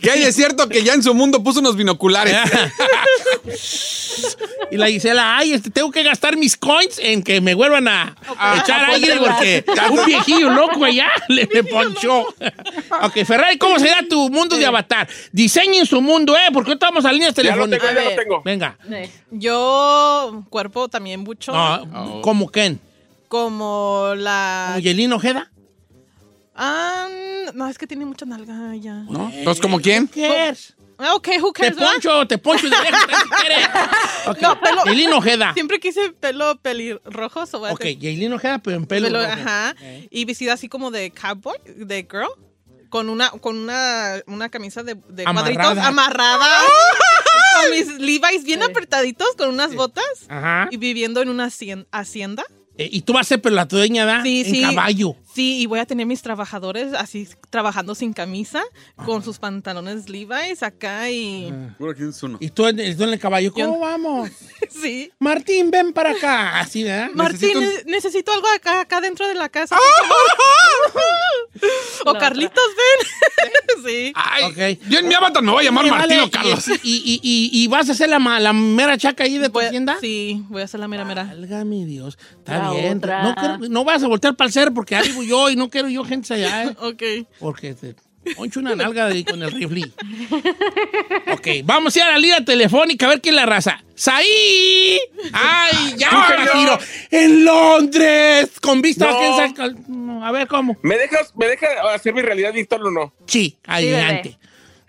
Que 0.01 0.11
hay 0.11 0.25
de 0.25 0.33
cierto 0.33 0.69
que 0.69 0.83
ya 0.83 0.95
en 0.95 1.03
su 1.03 1.15
mundo 1.15 1.43
puso 1.43 1.61
unos 1.61 1.77
binoculares. 1.77 2.37
y 4.71 4.77
la 4.77 4.89
Gisela, 4.89 5.37
ay, 5.39 5.53
este, 5.53 5.71
tengo 5.71 5.91
que 5.91 6.03
gastar 6.03 6.37
mis 6.37 6.57
coins 6.57 6.99
en 6.99 7.23
que 7.23 7.41
me 7.41 7.55
vuelvan 7.55 7.89
a, 7.89 8.15
a 8.39 8.59
echar 8.59 8.85
a 8.85 8.89
aire 8.95 9.17
porque 9.19 9.65
un 9.91 10.05
viejillo 10.07 10.51
loco 10.51 10.85
allá 10.85 11.09
le 11.29 11.49
me 11.53 11.65
ponchó. 11.65 12.21
ok, 13.03 13.25
Ferrari, 13.27 13.59
¿cómo 13.59 13.79
será 13.79 14.03
tu 14.09 14.29
mundo 14.31 14.57
de 14.57 14.67
avatar? 14.67 15.09
Diseñen 15.33 15.87
su 15.87 16.01
mundo, 16.01 16.37
¿eh? 16.37 16.49
Porque 16.53 16.71
ahorita 16.71 16.87
vamos 16.87 17.05
a 17.05 17.13
líneas 17.13 17.35
Ya 17.35 17.57
lo 17.57 17.69
tengo, 17.69 17.79
telefónicas. 17.79 18.05
ya 18.05 18.11
lo 18.11 18.17
tengo. 18.17 18.43
Venga. 18.45 18.79
Ey. 18.91 19.11
Yo, 19.31 20.45
cuerpo 20.51 20.89
también 20.89 21.25
bucho. 21.25 21.53
No, 21.53 22.21
¿Cómo 22.23 22.49
quién? 22.49 22.81
Como 23.29 24.13
la. 24.17 24.67
¿Como 24.69 24.81
Yelín 24.81 25.13
Ojeda? 25.13 25.51
Ah, 26.55 27.07
no, 27.55 27.69
es 27.69 27.79
que 27.79 27.87
tiene 27.87 28.05
mucha 28.05 28.25
nalga 28.27 28.75
ya. 28.77 28.95
¿No? 29.09 29.31
Entonces, 29.33 29.61
¿como 29.63 29.81
quién? 29.81 30.11
Ah, 31.01 31.15
ok, 31.15 31.29
who 31.41 31.53
Te 31.53 31.61
cares, 31.63 31.77
¿verdad? 31.77 31.93
poncho, 31.93 32.27
te 32.27 32.39
poncho 32.39 32.69
de 32.69 32.71
lejos, 32.77 33.01
si 33.23 33.31
quieres. 33.41 33.69
Ok, 34.27 34.41
No, 34.41 34.61
pelo- 34.61 34.85
Yailin 34.85 35.13
Ojeda. 35.13 35.55
Siempre 35.55 35.79
quise 35.79 36.11
pelo 36.11 36.59
pelirrojo. 36.61 37.47
so 37.47 37.61
voy 37.61 37.71
a 37.71 37.73
Ok, 37.75 37.85
Yailin 37.85 38.33
Ojeda, 38.33 38.59
pero 38.59 38.77
en 38.77 38.85
pelo. 38.87 39.07
pelo, 39.07 39.21
rojo. 39.21 39.33
ajá. 39.33 39.77
Y 40.11 40.25
vestida 40.25 40.55
así 40.55 40.69
como 40.69 40.91
de 40.91 41.13
cowboy, 41.13 41.57
de 41.77 42.07
girl. 42.11 42.29
Con 42.91 43.11
una, 43.11 43.31
con 43.31 43.57
una, 43.59 44.15
una 44.27 44.49
camisa 44.49 44.83
de, 44.83 44.95
de 44.95 45.23
Amarrada. 45.27 45.55
cuadritos 45.63 45.85
amarrada. 45.87 46.47
con 47.63 47.71
mis 47.71 47.87
Levi's 47.99 48.45
bien 48.45 48.61
Sí. 48.61 48.67
apretaditos, 48.71 49.29
con 49.37 49.51
unas 49.51 49.75
botas. 49.75 50.05
Ajá. 50.29 50.69
Y 50.71 50.79
viviendo 50.79 51.21
en 51.23 51.29
una 51.29 51.47
hacien- 51.47 51.87
hacienda. 51.93 52.45
Eh, 52.79 52.89
y 52.93 53.03
tú 53.03 53.13
vas 53.13 53.27
a 53.27 53.29
ser 53.31 53.43
pero 53.43 53.57
la 53.57 53.65
dueña, 53.65 54.05
¿da? 54.07 54.23
Sí, 54.23 54.43
en 54.47 54.55
sí. 54.55 54.63
caballo. 54.63 55.17
Sí, 55.35 55.61
y 55.61 55.67
voy 55.67 55.81
a 55.81 55.87
tener 55.87 56.07
mis 56.07 56.23
trabajadores 56.23 56.93
así 56.95 57.29
trabajando 57.51 57.95
sin 57.95 58.13
camisa, 58.13 58.63
con 59.05 59.23
sus 59.23 59.39
pantalones 59.39 60.09
Levi's 60.09 60.63
acá 60.63 61.11
y... 61.11 61.53
¿Quién 61.97 62.09
es 62.09 62.23
uno? 62.23 62.39
Y 62.41 62.51
tú 62.51 62.67
en, 62.67 62.77
tú 62.97 63.05
en 63.05 63.11
el 63.11 63.19
caballo, 63.19 63.53
¿cómo 63.53 63.75
Yo- 63.75 63.79
vamos? 63.81 64.31
Sí. 64.71 65.11
Martín, 65.19 65.71
ven 65.71 65.93
para 65.93 66.11
acá. 66.13 66.61
Así, 66.61 66.83
¿verdad? 66.85 67.11
Martín, 67.15 67.51
Necesito 67.59 67.91
necesito 67.91 68.33
algo 68.33 68.47
acá, 68.57 68.81
acá 68.83 69.01
dentro 69.01 69.27
de 69.27 69.35
la 69.35 69.49
casa. 69.49 69.77
favor. 69.77 69.87
o 72.07 72.15
Carlitos, 72.15 72.65
ven. 72.77 73.85
sí. 73.87 74.13
Ay, 74.15 74.45
Ok. 74.45 74.81
Yo 74.89 74.99
en 75.01 75.09
mi 75.09 75.15
avatar 75.15 75.43
me 75.43 75.51
voy 75.53 75.63
a 75.63 75.65
llamar 75.67 75.85
Oye, 75.85 75.91
Martín 75.93 76.17
vale, 76.19 76.23
o 76.23 76.31
Carlos. 76.31 76.69
Y, 76.69 76.73
y, 76.83 77.21
y, 77.23 77.51
y, 77.53 77.63
y 77.65 77.67
vas 77.69 77.89
a 77.89 77.93
hacer 77.93 78.09
la, 78.09 78.19
mera 78.53 78.97
chaca 78.99 79.25
ahí 79.25 79.39
de 79.39 79.47
tu 79.49 79.53
Voy 79.55 79.69
tienda. 79.71 79.97
Sí, 80.01 80.43
voy 80.49 80.63
a 80.63 80.65
hacer 80.65 80.81
la 80.81 80.89
mera 80.89 81.05
mera. 81.05 81.25
Válgame 81.25 81.85
Dios. 81.85 82.19
Está 82.39 82.59
La 82.59 82.71
bien. 82.71 83.01
No, 83.01 83.35
quiero- 83.35 83.59
no 83.69 83.85
vas 83.85 84.03
a 84.03 84.07
voltear 84.09 84.37
para 84.37 84.47
el 84.49 84.53
cerro 84.53 84.75
porque 84.75 84.97
ahí 84.97 85.09
vivo 85.09 85.23
yo 85.23 85.51
y 85.51 85.57
no 85.57 85.69
quiero 85.71 85.89
yo 85.89 86.05
gente 86.05 86.35
allá, 86.35 86.65
¿eh? 86.65 86.77
Ok. 86.81 87.03
Porque 87.39 87.75
te 87.75 87.95
poncho 88.37 88.61
una 88.61 88.75
nalga 88.75 89.07
de, 89.09 89.25
con 89.25 89.43
el 89.43 89.51
rifle. 89.51 89.91
ok, 91.33 91.47
vamos 91.65 91.95
a 91.95 91.99
ir 91.99 92.05
a 92.05 92.13
la 92.13 92.19
línea 92.19 92.45
telefónica 92.45 93.07
a 93.07 93.09
ver 93.11 93.21
quién 93.21 93.35
es 93.35 93.41
la 93.41 93.47
raza. 93.47 93.83
¡Saí! 93.95 94.99
¡Ay, 95.33 95.95
ya 95.97 96.09
Sí, 96.11 96.17
la 96.17 96.29
señor. 96.53 96.53
giro! 96.57 96.79
¡En 97.11 97.45
Londres! 97.45 98.61
Con 98.61 98.81
vista 98.83 99.09
a 99.09 99.13
No. 99.13 99.19
quién 99.19 99.37
saca. 99.37 99.69
No, 99.89 100.25
A 100.25 100.31
ver 100.33 100.47
cómo. 100.49 100.77
¿Me 100.83 100.97
dejas, 100.97 101.35
¿Me 101.37 101.47
deja 101.47 101.67
hacer 101.95 102.15
mi 102.15 102.23
realidad 102.23 102.53
virtual 102.53 102.87
o 102.87 102.91
no? 102.91 103.13
Sí, 103.27 103.57
adelante. 103.67 104.39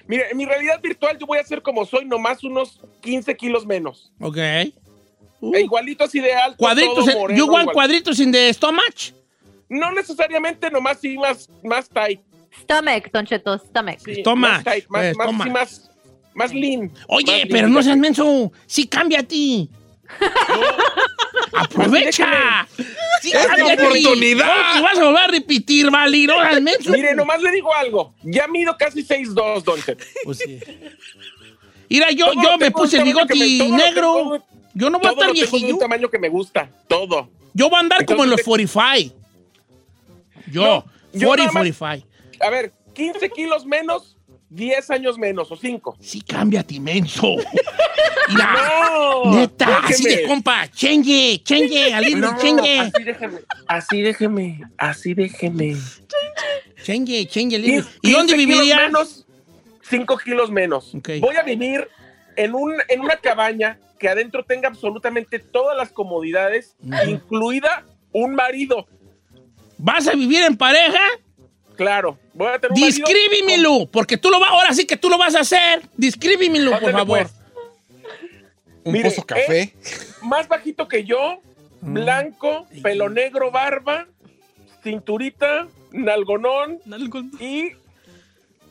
Mire, 0.07 0.29
en 0.31 0.37
mi 0.37 0.45
realidad 0.45 0.79
virtual 0.81 1.17
yo 1.19 1.27
voy 1.27 1.37
a 1.37 1.43
ser 1.43 1.61
como 1.61 1.85
soy, 1.85 2.05
nomás 2.05 2.43
unos 2.43 2.79
15 3.01 3.35
kilos 3.35 3.65
menos. 3.65 4.11
ok. 4.19 4.37
Uh, 5.41 5.55
E 5.55 5.61
igualito 5.61 6.03
así 6.03 6.19
de 6.19 6.33
alto. 6.33 6.57
cuadritos, 6.57 6.95
todo 7.05 7.09
en- 7.11 7.17
moreno, 7.17 7.37
you 7.39 7.45
want 7.45 7.61
igual. 7.63 7.73
cuadritos 7.73 8.19
in 8.19 8.29
the 8.31 8.53
stomach? 8.53 9.13
No 9.69 9.89
necesariamente, 9.91 10.69
nomás 10.69 10.97
sí 10.99 11.17
más, 11.17 11.47
más 11.63 11.87
tight. 11.87 12.19
Stomach, 12.61 13.11
Don 13.11 13.25
Cheto, 13.25 13.57
stomach. 13.59 13.99
Sí, 14.03 14.15
Stomach, 14.15 14.51
Más 14.51 14.63
tight, 14.63 14.85
más, 14.89 15.01
pues, 15.01 15.17
más, 15.17 15.25
stomach. 15.27 15.47
sí, 15.47 15.51
más, 15.51 15.91
más 16.33 16.53
lean. 16.53 16.91
Oye, 17.07 17.25
Más 17.25 17.35
lean, 17.35 17.47
pero 17.51 17.67
no 17.67 17.83
seas 17.83 17.97
menso. 17.97 18.51
Sí, 18.65 18.87
cambia 18.87 19.19
a 19.19 19.23
ti. 19.23 19.69
¡Aprovecha! 21.53 22.67
Sí, 23.21 23.31
¡Es 23.31 23.45
cambia 23.47 23.65
mi 23.65 23.71
a 23.71 23.77
ti. 23.77 23.83
oportunidad! 23.85 24.45
No 24.47 24.73
te 24.73 24.81
vas 24.81 24.97
a 24.97 25.03
volver 25.03 25.23
a 25.23 25.27
repetir, 25.27 25.89
vale. 25.91 26.25
No. 26.25 26.35
Mire, 26.91 27.15
nomás 27.15 27.41
le 27.41 27.51
digo 27.51 27.73
algo. 27.73 28.13
Ya 28.23 28.47
mido 28.47 28.75
casi 28.77 29.03
6'2", 29.03 29.63
Don 29.63 29.81
Cheto. 29.81 30.03
Pues 30.23 30.37
sí. 30.37 30.59
Mira, 31.89 32.11
yo, 32.11 32.27
Todo 32.33 32.41
yo 32.43 32.57
me 32.57 32.71
puse 32.71 32.97
el 32.97 33.03
bigote 33.03 33.35
me- 33.35 33.69
negro. 33.77 34.13
tengo- 34.15 34.45
Yo 34.75 34.89
no 34.89 34.99
voy 34.99 35.07
a 35.07 35.11
estar 35.11 35.27
tengo 35.27 35.33
viejillo. 35.33 35.73
un 35.73 35.79
tamaño 35.79 36.09
que 36.09 36.19
me 36.19 36.29
gusta. 36.29 36.69
Todo. 36.87 37.29
Yo 37.53 37.67
voy 37.69 37.77
a 37.77 37.79
andar 37.79 38.05
como 38.05 38.23
en 38.23 38.29
los 38.29 38.39
Entonces, 38.39 38.71
45. 38.71 39.15
Yo, 40.51 40.61
No, 40.61 40.85
yo 41.13 41.27
40, 41.27 41.51
nada 41.51 41.65
más- 41.65 41.77
45. 41.77 42.08
A 42.41 42.49
ver, 42.49 42.71
15 42.93 43.29
kilos 43.29 43.65
menos, 43.65 44.17
10 44.49 44.89
años 44.91 45.17
menos 45.17 45.51
o 45.51 45.55
5. 45.55 45.97
Sí, 45.99 46.21
cámbiate, 46.21 46.79
menso. 46.79 47.35
Mira, 48.29 48.53
No, 48.91 49.35
neta, 49.35 49.79
así 49.79 50.03
de 50.03 50.23
compa. 50.23 50.67
Chengue, 50.69 51.41
chengue, 51.43 51.93
al 51.93 52.19
No, 52.19 52.37
chengue. 52.39 52.79
así 52.79 53.03
déjeme, 53.03 53.39
así 53.67 54.01
déjeme, 54.01 54.61
así 54.77 55.13
déjeme. 55.15 55.75
Chengue, 56.83 57.25
chengue. 57.27 57.55
al- 57.55 57.63
15 57.63 57.89
¿Y 58.03 58.11
dónde 58.11 58.33
kilos 58.33 58.47
vivirías? 58.47 58.81
menos, 58.83 59.25
5 59.89 60.17
kilos 60.17 60.51
menos. 60.51 60.93
Ok. 60.95 61.09
Voy 61.19 61.35
a 61.35 61.43
vivir 61.43 61.87
en, 62.35 62.53
un, 62.53 62.73
en 62.87 63.01
una 63.01 63.15
cabaña 63.17 63.79
que 63.99 64.07
adentro 64.09 64.45
tenga 64.45 64.69
absolutamente 64.69 65.39
todas 65.39 65.75
las 65.75 65.91
comodidades, 65.91 66.75
incluida 67.07 67.83
un 68.13 68.33
marido. 68.35 68.87
¿Vas 69.77 70.07
a 70.07 70.13
vivir 70.13 70.43
en 70.43 70.55
pareja? 70.55 70.99
Claro, 71.79 72.19
voy 72.33 72.49
a 72.49 72.59
tener 72.59 72.73
un 72.73 72.81
marido 72.81 73.07
Descríbimelo, 73.07 73.85
porque 73.89 74.17
tú 74.17 74.29
lo 74.29 74.37
vas, 74.37 74.49
ahora 74.51 74.73
sí 74.73 74.85
que 74.85 74.97
tú 74.97 75.09
lo 75.09 75.17
vas 75.17 75.33
a 75.33 75.39
hacer. 75.39 75.81
Descríbimelo, 75.95 76.77
por 76.77 76.91
favor. 76.91 77.07
pues. 77.07 77.31
Un 78.83 78.91
Mire, 78.91 79.09
pozo 79.09 79.25
café. 79.25 79.73
con- 80.19 80.29
más 80.29 80.49
bajito 80.49 80.89
que 80.89 81.05
yo, 81.05 81.39
blanco, 81.79 82.67
pelo 82.83 83.07
negro, 83.09 83.49
barba, 83.49 84.07
cinturita, 84.83 85.67
nalgonón 85.93 86.79
y 87.39 87.69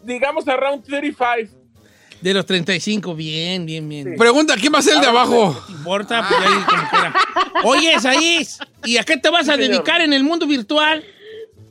digamos 0.03 0.47
around 0.47 0.85
35. 0.85 1.57
De 2.21 2.35
los 2.35 2.45
35, 2.45 3.15
bien, 3.15 3.65
bien, 3.65 3.89
bien. 3.89 4.17
Pregunta, 4.19 4.55
¿quién 4.61 4.75
va 4.75 4.81
a 4.81 4.83
ser 4.83 4.97
el 4.97 5.01
de 5.01 5.07
abajo? 5.07 5.57
¿Te 5.67 5.73
importa? 5.73 6.27
Pues 6.29 6.41
ahí 6.41 6.63
como 6.69 6.91
quiera. 6.91 7.15
Oye, 7.65 8.01
Saís, 8.01 8.59
¿y 8.85 8.99
a 8.99 9.05
qué 9.05 9.17
te 9.17 9.31
vas 9.31 9.49
a 9.49 9.55
Sí, 9.55 9.63
señor. 9.63 9.77
dedicar 9.77 10.01
en 10.03 10.13
el 10.13 10.25
mundo 10.25 10.47
virtual? 10.47 11.03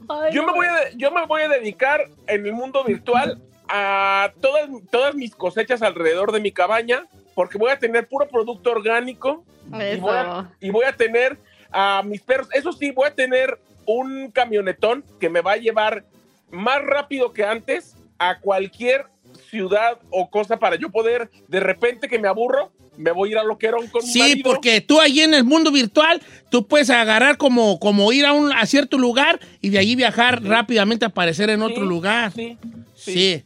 Ay, 0.10 0.34
Yo 0.34 0.46
me, 0.46 0.54
voy 0.54 0.66
a, 0.66 0.90
yo 0.96 1.12
me 1.12 1.26
voy 1.26 1.42
a 1.42 1.50
dedicar 1.50 2.06
en 2.28 2.46
el 2.46 2.54
mundo 2.54 2.84
virtual 2.84 3.42
a 3.68 4.32
todas, 4.42 4.70
todas 4.90 5.16
mis 5.16 5.36
cosechas 5.36 5.82
alrededor 5.82 6.32
de 6.32 6.40
mi 6.40 6.52
cabaña, 6.52 7.06
porque 7.36 7.58
voy 7.58 7.72
a 7.72 7.80
tener 7.80 8.08
puro 8.08 8.28
producto 8.28 8.72
orgánico 8.72 9.44
y 9.68 10.00
voy, 10.00 10.16
a, 10.16 10.22
Eso. 10.22 10.48
y 10.62 10.70
voy 10.70 10.86
a 10.86 10.96
tener 10.96 11.38
a 11.72 12.02
mis 12.04 12.22
perros. 12.22 12.48
Eso 12.54 12.72
sí, 12.72 12.92
voy 12.92 13.08
a 13.08 13.14
tener 13.14 13.60
un 13.86 14.32
camionetón 14.32 15.04
que 15.20 15.30
me 15.30 15.42
va 15.42 15.54
a 15.54 15.58
llevar 15.58 16.04
más 16.50 16.82
rápido 16.84 17.34
que 17.34 17.44
antes 17.44 17.96
a 18.20 18.40
cualquier 18.40 19.06
ciudad 19.50 20.00
o 20.10 20.30
cosa 20.30 20.58
para 20.58 20.76
yo 20.76 20.90
poder, 20.90 21.30
de 21.48 21.60
repente 21.60 22.08
que 22.08 22.20
me 22.20 22.28
aburro, 22.28 22.72
me 22.98 23.12
voy 23.12 23.30
a 23.30 23.32
ir 23.34 23.38
a 23.38 23.44
loquerón 23.44 23.88
con 23.88 24.02
Sí, 24.02 24.20
marido. 24.20 24.52
porque 24.52 24.82
tú 24.82 25.00
allí 25.00 25.22
en 25.22 25.34
el 25.34 25.44
mundo 25.44 25.72
virtual, 25.72 26.22
tú 26.50 26.68
puedes 26.68 26.90
agarrar 26.90 27.38
como, 27.38 27.80
como 27.80 28.12
ir 28.12 28.26
a, 28.26 28.34
un, 28.34 28.52
a 28.52 28.66
cierto 28.66 28.98
lugar 28.98 29.40
y 29.62 29.70
de 29.70 29.80
allí 29.80 29.96
viajar 29.96 30.44
rápidamente 30.44 31.06
a 31.06 31.10
aparecer 31.10 31.50
en 31.50 31.62
otro 31.62 31.84
Sí, 31.84 31.88
lugar. 31.90 32.32
Sí. 32.34 32.58
Sí. 32.96 33.44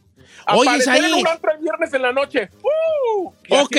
Oye, 0.54 0.68
Aparecer 0.70 0.96
en 0.96 1.02
Saís. 1.02 1.14
un 1.14 1.50
el 1.54 1.62
viernes 1.62 1.94
en 1.94 2.02
la 2.02 2.12
noche. 2.12 2.48
¡Uh! 2.62 3.30
Ok, 3.50 3.76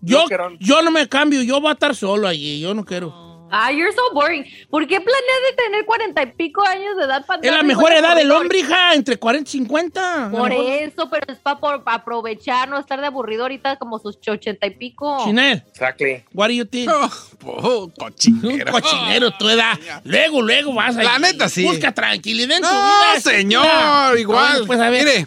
yo, 0.00 0.22
loquerón. 0.22 0.56
yo 0.60 0.80
no 0.82 0.90
me 0.90 1.06
cambio, 1.08 1.42
yo 1.42 1.60
voy 1.60 1.70
a 1.70 1.72
estar 1.74 1.94
solo 1.94 2.26
allí, 2.26 2.58
yo 2.60 2.72
no 2.72 2.84
quiero. 2.84 3.25
Ah, 3.50 3.70
you're 3.70 3.92
so 3.92 4.00
boring. 4.12 4.44
¿Por 4.70 4.86
qué 4.86 5.00
planeas 5.00 5.40
de 5.50 5.62
tener 5.64 5.84
cuarenta 5.84 6.22
y 6.22 6.26
pico 6.26 6.64
años 6.66 6.96
de 6.96 7.04
edad 7.04 7.24
para 7.26 7.40
Es 7.42 7.52
la 7.52 7.62
mejor 7.62 7.92
edad 7.92 8.16
del 8.16 8.30
hombre, 8.32 8.58
hija, 8.58 8.94
entre 8.94 9.16
40 9.18 9.48
y 9.48 9.52
50. 9.52 10.30
Por 10.32 10.52
eso, 10.52 11.08
pero 11.10 11.32
es 11.32 11.38
para 11.38 11.58
aprovechar, 11.86 12.68
no 12.68 12.78
estar 12.78 13.00
de 13.00 13.06
aburrido 13.06 13.42
ahorita 13.42 13.76
como 13.76 13.98
sus 13.98 14.18
ochenta 14.28 14.66
y 14.66 14.70
pico. 14.70 15.18
Chinel, 15.24 15.62
Exactly. 15.70 16.24
what 16.34 16.48
do 16.48 16.54
you 16.54 16.64
think? 16.64 16.90
Oh, 16.92 17.10
oh, 17.44 17.84
Un 17.84 17.90
cochinero. 17.90 18.72
cochinero 18.80 19.30
tu 19.32 19.48
edad. 19.48 19.78
Luego, 20.04 20.42
luego 20.42 20.74
vas 20.74 20.96
a. 20.96 21.02
La 21.02 21.18
neta, 21.18 21.48
sí. 21.48 21.64
Busca 21.64 21.92
tranquilidad 21.92 22.56
en 22.56 22.62
tu 22.62 22.68
No, 22.68 22.72
vida. 22.72 23.20
señor, 23.20 23.62
Mira. 23.64 24.20
igual. 24.20 24.64
Pues 24.66 24.80
a 24.80 24.90
ver. 24.90 25.04
Mire, 25.04 25.26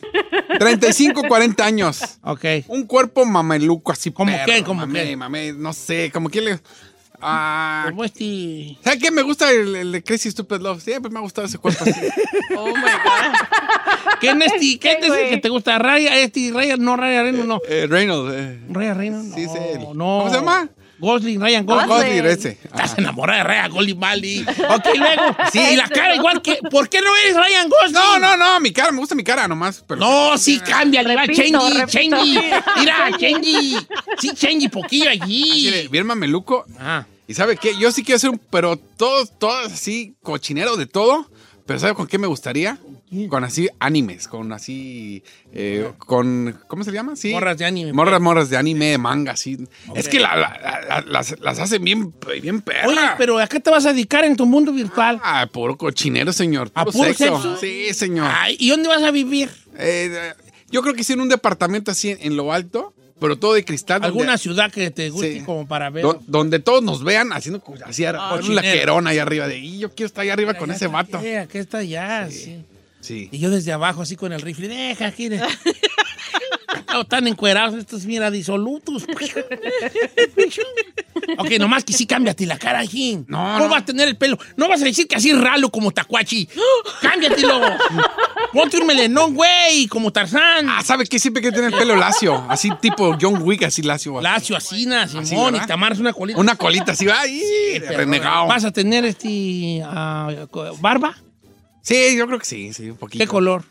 35, 0.59 1.23
40 1.27 1.65
años. 1.65 2.01
Ok. 2.29 2.45
Un 2.67 2.85
cuerpo 2.85 3.25
mameluco 3.25 3.91
así. 3.91 4.11
¿Cómo 4.11 4.31
perro, 4.31 4.45
qué? 4.45 4.63
¿Cómo 4.63 4.81
mamé, 4.81 5.05
qué? 5.05 5.15
mamé, 5.17 5.53
no 5.53 5.73
sé, 5.73 6.11
como 6.11 6.29
que 6.29 6.41
le. 6.41 6.59
Ah, 7.21 7.85
Como 7.89 8.03
este. 8.05 8.77
¿Sabe 8.83 8.99
qué? 8.99 9.11
Me 9.11 9.21
gusta 9.23 9.51
el, 9.51 9.75
el 9.75 9.91
de 9.91 10.03
Crazy 10.03 10.31
Stupid 10.31 10.57
Love. 10.61 10.81
Siempre 10.81 11.11
me 11.11 11.19
ha 11.19 11.21
gustado 11.21 11.47
ese 11.47 11.57
cuerpo 11.57 11.83
así. 11.83 11.91
Oh 12.57 12.67
my 12.67 12.73
God. 12.73 14.17
¿Quién 14.19 14.41
es 14.41 14.53
ti? 14.59 14.79
¿Quién 14.81 14.97
es 14.99 15.03
el 15.05 15.09
güey. 15.09 15.29
que 15.29 15.37
te 15.37 15.49
gusta? 15.49 15.77
Raya, 15.79 16.17
este, 16.17 16.51
Raya, 16.53 16.75
no, 16.77 16.95
Raya 16.97 17.23
Reynolds, 17.23 17.47
no. 17.47 17.61
eh, 17.67 17.87
Reynolds. 17.87 18.33
eh. 18.35 18.59
Raya 18.69 18.93
Reynolds, 18.93 19.33
Sí, 19.35 19.45
no. 19.45 19.53
es 19.55 19.61
él. 19.61 19.79
no. 19.93 20.19
¿Cómo 20.19 20.29
se 20.29 20.35
llama? 20.35 20.69
Gosling, 20.99 21.39
Ryan 21.39 21.65
Gosling. 21.65 21.87
Gosling. 21.87 22.23
Gosling, 22.23 22.25
ese. 22.25 22.57
Estás 22.63 22.97
enamorada 22.97 23.39
de 23.39 23.43
Ryan 23.45 23.71
Gosling, 23.71 23.99
Bali. 23.99 24.45
Ok, 24.47 24.85
luego. 24.97 25.21
Sí, 25.51 25.59
y 25.71 25.75
la 25.75 25.87
cara 25.89 26.15
igual 26.15 26.41
que. 26.41 26.57
¿Por 26.69 26.89
qué 26.89 27.01
no 27.01 27.15
eres 27.15 27.35
Ryan 27.35 27.69
Gosling? 27.69 27.93
No, 27.93 28.19
no, 28.19 28.37
no, 28.37 28.59
mi 28.59 28.71
cara, 28.71 28.91
me 28.91 28.99
gusta 28.99 29.15
mi 29.15 29.23
cara 29.23 29.47
nomás. 29.47 29.83
Pero 29.87 29.99
No, 29.99 30.37
sí, 30.37 30.59
cámbiale, 30.59 31.15
va, 31.15 31.21
Repito, 31.25 31.41
Chengi. 31.41 31.85
Chengi. 31.87 32.39
Mira, 32.79 33.11
Chengi. 33.17 33.77
Sí, 34.19 34.31
Chengi, 34.33 34.69
poquillo 34.69 35.09
allí. 35.09 35.87
bien 35.89 36.05
mameluco. 36.05 36.65
Ah. 36.79 37.05
Y 37.27 37.33
sabe 37.35 37.57
qué, 37.57 37.77
yo 37.77 37.91
sí 37.91 38.03
quiero 38.03 38.15
hacer 38.17 38.31
un, 38.31 38.39
pero 38.49 38.75
todos, 38.75 39.37
todos 39.37 39.71
así, 39.71 40.15
cochinero 40.23 40.77
de 40.77 40.87
todo. 40.87 41.29
Pero 41.69 41.79
¿sabe 41.79 41.93
con 41.93 42.07
qué 42.07 42.17
me 42.17 42.25
gustaría? 42.25 42.79
Con 43.29 43.43
así 43.43 43.69
animes, 43.79 44.27
con 44.27 44.51
así, 44.53 45.21
eh, 45.53 45.91
con, 45.99 46.59
¿cómo 46.67 46.83
se 46.83 46.91
llama? 46.91 47.15
Sí. 47.15 47.29
Morras 47.31 47.59
de 47.59 47.65
anime. 47.65 47.93
Morras, 47.93 48.19
morras 48.19 48.49
de 48.49 48.57
anime, 48.57 48.85
de 48.87 48.97
manga, 48.97 49.33
así. 49.33 49.67
Es 49.93 50.07
que 50.09 50.19
la- 50.19 50.35
la- 50.35 50.59
la- 50.59 50.81
la- 50.81 51.01
las, 51.05 51.39
las 51.39 51.59
hacen 51.59 51.83
bien, 51.83 52.11
bien 52.41 52.61
perra. 52.63 52.87
Oye, 52.87 52.99
pero 53.19 53.37
¿a 53.37 53.45
qué 53.45 53.59
te 53.59 53.69
vas 53.69 53.85
a 53.85 53.93
dedicar 53.93 54.23
en 54.25 54.35
tu 54.35 54.47
mundo 54.47 54.71
virtual? 54.73 55.21
Ah, 55.23 55.45
puro 55.51 55.77
cochinero, 55.77 56.33
señor. 56.33 56.71
¿A 56.73 56.85
Puro, 56.85 56.93
puro 56.97 57.07
sexo. 57.13 57.25
sexo? 57.35 57.57
Sí, 57.57 57.93
señor. 57.93 58.27
Ay, 58.33 58.57
¿y 58.59 58.69
dónde 58.71 58.87
vas 58.89 59.03
a 59.03 59.11
vivir? 59.11 59.51
Eh, 59.77 60.33
yo 60.71 60.81
creo 60.81 60.95
que 60.95 61.03
sí 61.03 61.13
en 61.13 61.21
un 61.21 61.29
departamento 61.29 61.91
así 61.91 62.09
en, 62.09 62.17
en 62.21 62.35
lo 62.35 62.51
alto, 62.51 62.95
pero 63.19 63.37
todo 63.37 63.53
de 63.53 63.63
cristal. 63.65 64.01
donde- 64.01 64.07
¿Alguna 64.19 64.37
ciudad 64.37 64.71
que 64.71 64.91
te 64.91 65.09
guste 65.09 65.39
Sí. 65.39 65.45
como 65.45 65.67
para 65.67 65.89
ver? 65.89 66.03
do- 66.03 66.21
donde 66.27 66.59
todos 66.59 66.83
nos 66.83 67.03
vean 67.03 67.31
haciendo 67.33 67.61
así, 67.85 68.03
con 68.05 68.45
un 68.45 68.55
laquerón 68.55 69.07
ahí 69.07 69.17
arriba 69.19 69.47
de, 69.47 69.57
y 69.59 69.79
yo 69.79 69.89
quiero 69.93 70.07
estar 70.07 70.23
ahí 70.23 70.29
arriba 70.29 70.53
con 70.55 70.71
ese 70.71 70.87
vato. 70.87 71.17
Aquí 71.17 71.57
está 71.57 71.83
ya, 71.83 72.27
sí. 72.31 72.63
Sí. 73.01 73.29
Y 73.31 73.39
yo 73.39 73.49
desde 73.49 73.71
abajo, 73.71 74.01
así 74.01 74.15
con 74.17 74.33
el 74.33 74.41
rifle, 74.41 74.67
deja 74.67 75.07
aquí. 75.07 75.29
de- 75.29 75.41
Oh, 76.95 77.01
están 77.01 77.27
encuerados 77.27 77.75
estos, 77.75 78.05
mira, 78.05 78.31
disolutos. 78.31 79.05
ok, 81.37 81.49
nomás 81.59 81.83
que 81.83 81.93
sí 81.93 82.05
cámbiate 82.05 82.45
la 82.45 82.57
cara, 82.57 82.81
Jim. 82.83 83.25
No, 83.27 83.37
¿Cómo 83.37 83.59
no. 83.59 83.69
vas 83.69 83.81
a 83.83 83.85
tener 83.85 84.07
el 84.07 84.17
pelo? 84.17 84.37
No 84.57 84.67
vas 84.67 84.81
a 84.81 84.85
decir 84.85 85.07
que 85.07 85.15
así 85.15 85.33
ralo 85.33 85.69
como 85.69 85.91
Tacuachi. 85.91 86.47
Cámbiatelo. 87.01 87.61
Ponte 88.53 88.77
un 88.77 88.87
melenón, 88.87 89.35
güey, 89.35 89.87
como 89.87 90.11
Tarzán. 90.11 90.67
Ah, 90.69 90.81
¿sabe 90.83 91.05
qué? 91.05 91.19
Siempre 91.19 91.41
que 91.41 91.51
tener 91.51 91.73
el 91.73 91.79
pelo 91.79 91.95
lacio, 91.95 92.45
así 92.49 92.69
tipo 92.81 93.17
John 93.19 93.41
Wick, 93.41 93.63
así 93.63 93.81
lacio. 93.81 94.21
Lacio, 94.21 94.55
Así, 94.55 94.87
Simón, 95.23 95.55
y 95.55 95.71
amarras 95.71 95.99
una 95.99 96.13
colita. 96.13 96.39
Una 96.39 96.55
colita 96.55 96.91
así, 96.93 97.05
Pero, 97.79 97.97
renegado. 97.97 98.47
¿Vas 98.47 98.65
a 98.65 98.71
tener 98.71 99.05
este 99.05 99.81
ah, 99.83 100.47
barba? 100.79 101.15
Sí, 101.81 102.15
yo 102.17 102.27
creo 102.27 102.39
que 102.39 102.45
sí, 102.45 102.73
sí, 102.73 102.89
un 102.89 102.97
poquito. 102.97 103.23
¿Qué 103.23 103.27
color? 103.27 103.63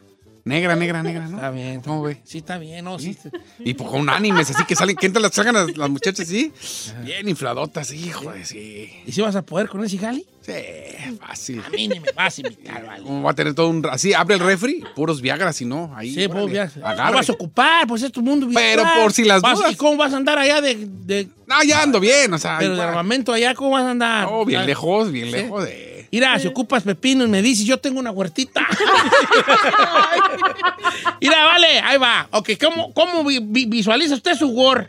Negra, 0.49 0.77
negra, 0.77 1.03
negra, 1.03 1.29
¿no? 1.29 1.37
Está 1.37 1.51
bien. 1.51 1.81
¿Cómo 1.83 2.03
ve? 2.03 2.21
Sí, 2.25 2.39
está 2.39 2.59
bien, 2.59 2.85
¿no? 2.85 2.99
Sí. 2.99 3.17
Y 3.61 3.75
pues 3.75 3.91
con 3.91 4.09
animes, 4.09 4.51
así 4.51 4.65
que 4.65 4.75
salen, 4.75 4.97
que 4.97 5.07
entran 5.07 5.23
las, 5.23 5.33
salgan 5.35 5.55
las, 5.55 5.77
las 5.77 5.91
muchachas 5.91 6.27
así, 6.27 6.53
bien 7.05 7.29
infladotas, 7.29 7.93
hijo 7.93 8.33
de 8.33 8.45
sí. 8.45 8.91
¿Y 9.07 9.13
si 9.13 9.21
vas 9.21 9.37
a 9.37 9.43
poder 9.43 9.69
con 9.69 9.85
ese 9.85 9.99
jali? 9.99 10.25
Sí, 10.41 10.53
fácil. 11.21 11.63
A 11.67 11.69
mí 11.69 11.89
ni 11.89 12.01
me 12.01 12.11
vas 12.13 12.39
a 12.39 12.41
invitar, 12.41 12.87
vale. 12.87 13.03
¿Cómo 13.03 13.23
va 13.23 13.33
a 13.33 13.35
tener 13.35 13.53
todo 13.55 13.69
un... 13.69 13.85
Así, 13.91 14.15
abre 14.15 14.37
el 14.37 14.41
refri, 14.41 14.83
puros 14.97 15.21
Viagra, 15.21 15.53
si 15.53 15.67
no, 15.67 15.93
ahí. 15.95 16.15
Sí, 16.15 16.27
ya. 16.51 16.71
agarre. 16.83 17.11
No 17.11 17.17
vas 17.19 17.29
a 17.29 17.33
ocupar, 17.33 17.87
pues 17.87 18.03
es 18.03 18.11
tu 18.11 18.23
mundo 18.23 18.47
virtual. 18.47 18.65
Pero 18.77 19.03
por 19.03 19.13
si 19.13 19.25
las 19.25 19.43
dudas. 19.43 19.71
¿Y 19.71 19.77
cómo 19.77 19.99
vas 19.99 20.15
a 20.15 20.17
andar 20.17 20.39
allá 20.39 20.63
de... 20.63 20.75
de 21.05 21.29
No, 21.47 21.63
ya 21.65 21.83
ando 21.83 22.01
bien, 22.01 22.33
o 22.33 22.39
sea. 22.39 22.57
pero 22.59 22.71
de 22.71 22.77
igual. 22.77 22.89
armamento 22.89 23.35
allá, 23.35 23.55
¿cómo 23.55 23.71
vas 23.73 23.85
a 23.85 23.91
andar? 23.91 24.25
No, 24.31 24.47
bien 24.47 24.63
Ah, 24.63 24.65
lejos, 24.65 25.13
bien 25.13 25.27
Sí. 25.27 25.33
lejos 25.33 25.65
de... 25.65 25.98
Mira, 26.11 26.39
si 26.39 26.47
ocupas 26.49 26.83
pepino 26.85 27.25
y 27.25 27.29
me 27.29 27.43
dices, 27.43 27.67
yo 27.67 27.77
tengo 27.79 28.01
una 28.01 28.11
huertita. 28.11 28.67
Mira, 31.21 31.45
vale, 31.45 31.81
ahí 31.81 31.99
va. 31.99 32.29
Ok, 32.31 32.51
¿cómo, 32.61 32.93
cómo 32.95 33.25
vi- 33.25 33.41
vi- 33.41 33.67
visualiza 33.67 34.15
usted 34.15 34.35
su 34.35 34.49
Word? 34.49 34.87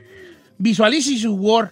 Visualice 0.58 1.17
su 1.17 1.34
Word, 1.36 1.69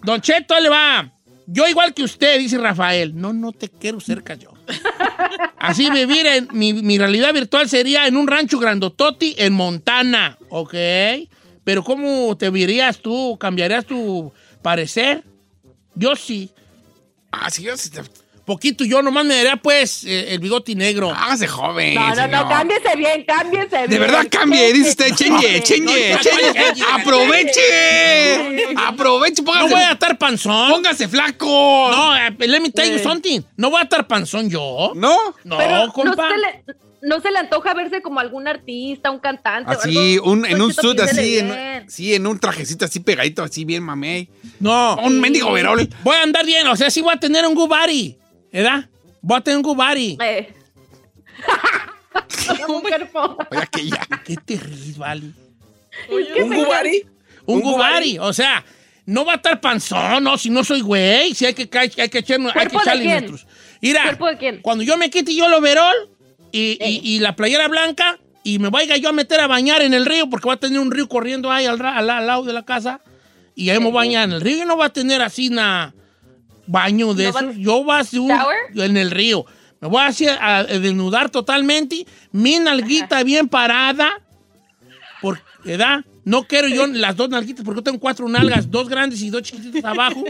Don 0.02 0.20
Cheto, 0.20 0.58
le 0.60 0.68
va. 0.68 1.12
Yo 1.46 1.66
igual 1.66 1.94
que 1.94 2.02
usted, 2.02 2.38
dice 2.38 2.58
Rafael. 2.58 3.18
No, 3.18 3.32
no 3.32 3.52
te 3.52 3.68
quiero 3.68 4.00
cerca 4.00 4.34
yo. 4.34 4.57
Así 5.58 5.90
vivir 5.90 6.26
en 6.26 6.48
mi, 6.52 6.72
realidad 6.98 7.32
virtual 7.34 7.68
sería 7.68 8.06
en 8.06 8.16
un 8.16 8.26
rancho 8.26 8.58
grandototi 8.58 9.34
en 9.38 9.52
Montana, 9.52 10.38
¿ok? 10.50 10.74
Pero 11.64 11.82
¿cómo 11.84 12.36
te 12.36 12.48
verías 12.50 12.98
tú? 12.98 13.36
¿Cambiarías 13.38 13.84
tu 13.84 14.32
parecer? 14.62 15.24
Yo 15.94 16.16
sí. 16.16 16.50
Ah, 17.30 17.50
sí, 17.50 17.62
yo 17.64 17.76
sí 17.76 17.90
te- 17.90 18.02
Poquito, 18.48 18.82
yo 18.82 19.02
nomás 19.02 19.26
me 19.26 19.34
daría 19.36 19.56
pues 19.56 20.04
eh, 20.04 20.32
el 20.32 20.38
bigote 20.38 20.74
negro. 20.74 21.10
Hágase 21.14 21.46
joven. 21.46 21.94
No, 21.94 22.00
no, 22.00 22.08
no, 22.08 22.22
señor. 22.22 22.48
cámbiese 22.48 22.96
bien, 22.96 23.24
cámbiese 23.26 23.76
bien. 23.76 23.90
De 23.90 23.98
verdad 23.98 24.26
cambie, 24.30 24.72
dice 24.72 24.88
usted, 24.88 25.14
chenye, 25.14 25.62
chenye, 25.62 26.14
No, 26.14 26.18
chenye. 26.20 26.52
chenye. 26.54 26.82
Aproveche. 26.90 28.74
Aproveche, 28.76 29.42
No 29.42 29.52
voy 29.52 29.58
a 29.58 29.68
póngase, 29.68 29.92
estar 29.92 30.18
panzón. 30.18 30.70
póngase 30.70 31.08
flaco. 31.08 31.90
No, 31.90 32.16
eh, 32.16 32.34
let 32.38 32.60
me 32.60 32.70
tell 32.70 32.90
you 32.90 32.98
something. 32.98 33.40
No 33.58 33.68
voy 33.70 33.80
a 33.80 33.84
estar 33.84 34.06
panzón 34.06 34.48
yo. 34.48 34.92
¿No? 34.94 35.16
No, 35.44 35.58
Pero 35.58 35.86
no 35.86 35.92
compa. 35.92 36.28
se, 36.30 36.38
le, 36.38 36.74
no 37.02 37.20
se 37.20 37.30
le 37.30 37.38
antoja 37.40 37.74
verse 37.74 38.00
como 38.00 38.20
algún 38.20 38.48
artista, 38.48 39.10
un 39.10 39.18
cantante. 39.18 39.70
o 39.74 39.78
Así, 39.78 40.14
algo. 40.14 40.30
un, 40.32 40.46
en 40.46 40.60
un 40.62 40.72
sud 40.72 40.98
así, 41.00 41.38
en, 41.38 41.84
sí, 41.90 42.14
en 42.14 42.26
un 42.26 42.38
trajecito 42.38 42.86
así 42.86 43.00
pegadito, 43.00 43.42
así 43.42 43.64
bien 43.66 43.82
mamey. 43.82 44.30
No. 44.60 44.96
Un 44.96 45.20
mendigo 45.20 45.52
verol. 45.52 45.86
Voy 46.02 46.16
a 46.16 46.22
andar 46.22 46.46
bien, 46.46 46.66
o 46.66 46.76
sea, 46.76 46.90
sí 46.90 47.00
voy 47.02 47.12
a 47.14 47.20
tener 47.20 47.46
un 47.46 47.54
gubari, 47.54 48.16
¿verdad? 48.52 48.88
Voy 49.20 49.38
a 49.38 49.40
tener 49.40 49.56
un 49.58 49.62
gubari. 49.62 50.16
Eh. 50.22 50.54
un 52.68 52.80
cuerpo. 52.80 53.36
Oye, 53.50 53.62
que 53.70 53.88
ya. 53.90 54.06
¿Qué 54.24 54.36
te 54.36 54.56
ríes, 54.56 54.98
vale? 54.98 55.30
¿Un 56.40 56.54
Gubari? 56.54 57.04
Un 57.46 57.56
¿Un 57.56 57.62
gubari, 57.62 58.18
o 58.18 58.32
sea, 58.32 58.64
no 59.06 59.24
va 59.24 59.32
a 59.32 59.36
estar 59.36 59.60
panzón, 59.60 60.22
no, 60.22 60.36
si 60.36 60.50
no 60.50 60.62
soy 60.64 60.80
güey, 60.80 61.34
si 61.34 61.46
hay 61.46 61.54
que, 61.54 61.68
ca- 61.68 61.80
hay 61.80 61.88
que, 61.90 62.02
echarnos- 62.04 62.52
hay 62.54 62.66
que 62.66 62.70
¿Cuerpo 62.70 62.78
de 62.78 62.82
echarle 62.84 63.02
quién? 63.04 63.26
nuestros. 63.30 63.46
Mira, 63.80 64.02
¿Cuerpo 64.02 64.26
de 64.26 64.36
quién? 64.36 64.60
cuando 64.60 64.84
yo 64.84 64.96
me 64.98 65.08
quite 65.10 65.34
yo 65.34 65.48
lo 65.48 65.60
verol 65.60 65.94
y, 66.52 66.72
y- 66.72 66.78
Eh. 66.80 67.00
y 67.02 67.18
la 67.20 67.34
playera 67.36 67.68
blanca 67.68 68.18
y 68.44 68.58
me 68.58 68.68
vaya 68.68 68.96
yo 68.96 69.08
a 69.08 69.12
meter 69.12 69.40
a 69.40 69.46
bañar 69.46 69.80
en 69.82 69.94
el 69.94 70.04
río, 70.04 70.28
porque 70.28 70.46
va 70.48 70.54
a 70.54 70.58
tener 70.58 70.78
un 70.78 70.90
río 70.90 71.08
corriendo 71.08 71.50
ahí 71.50 71.64
al, 71.66 71.80
al- 71.84 72.10
al 72.10 72.26
lado 72.26 72.42
de 72.44 72.52
la 72.52 72.64
casa, 72.64 73.00
y 73.54 73.70
ahí 73.70 73.78
me 73.78 73.84
voy 73.86 73.92
a 73.92 74.06
bañar 74.06 74.24
en 74.28 74.32
el 74.34 74.40
río 74.40 74.62
y 74.62 74.66
no 74.66 74.76
va 74.76 74.86
a 74.86 74.92
tener 74.92 75.22
así 75.22 75.48
una 75.48 75.94
baño 76.68 77.14
de 77.14 77.24
¿No 77.24 77.38
esos. 77.38 77.56
Yo 77.56 77.82
voy 77.82 77.96
a 77.96 77.98
hacer 77.98 78.20
un- 78.20 78.28
¿Shower? 78.28 78.56
en 78.76 78.96
el 78.96 79.10
río. 79.10 79.44
Me 79.80 79.88
voy 79.88 80.00
a, 80.02 80.06
hacer, 80.06 80.30
a, 80.40 80.58
a 80.58 80.64
desnudar 80.64 81.30
totalmente, 81.30 82.06
mi 82.32 82.58
nalguita 82.58 83.22
bien 83.24 83.48
parada, 83.48 84.10
por 85.20 85.40
edad. 85.64 86.04
No 86.24 86.44
quiero 86.44 86.68
yo 86.68 86.86
las 86.86 87.16
dos 87.16 87.30
nalguitas 87.30 87.64
porque 87.64 87.78
yo 87.78 87.82
tengo 87.84 87.98
cuatro 87.98 88.28
nalgas, 88.28 88.70
dos 88.70 88.88
grandes 88.88 89.22
y 89.22 89.30
dos 89.30 89.42
chiquititas 89.42 89.82
abajo. 89.84 90.22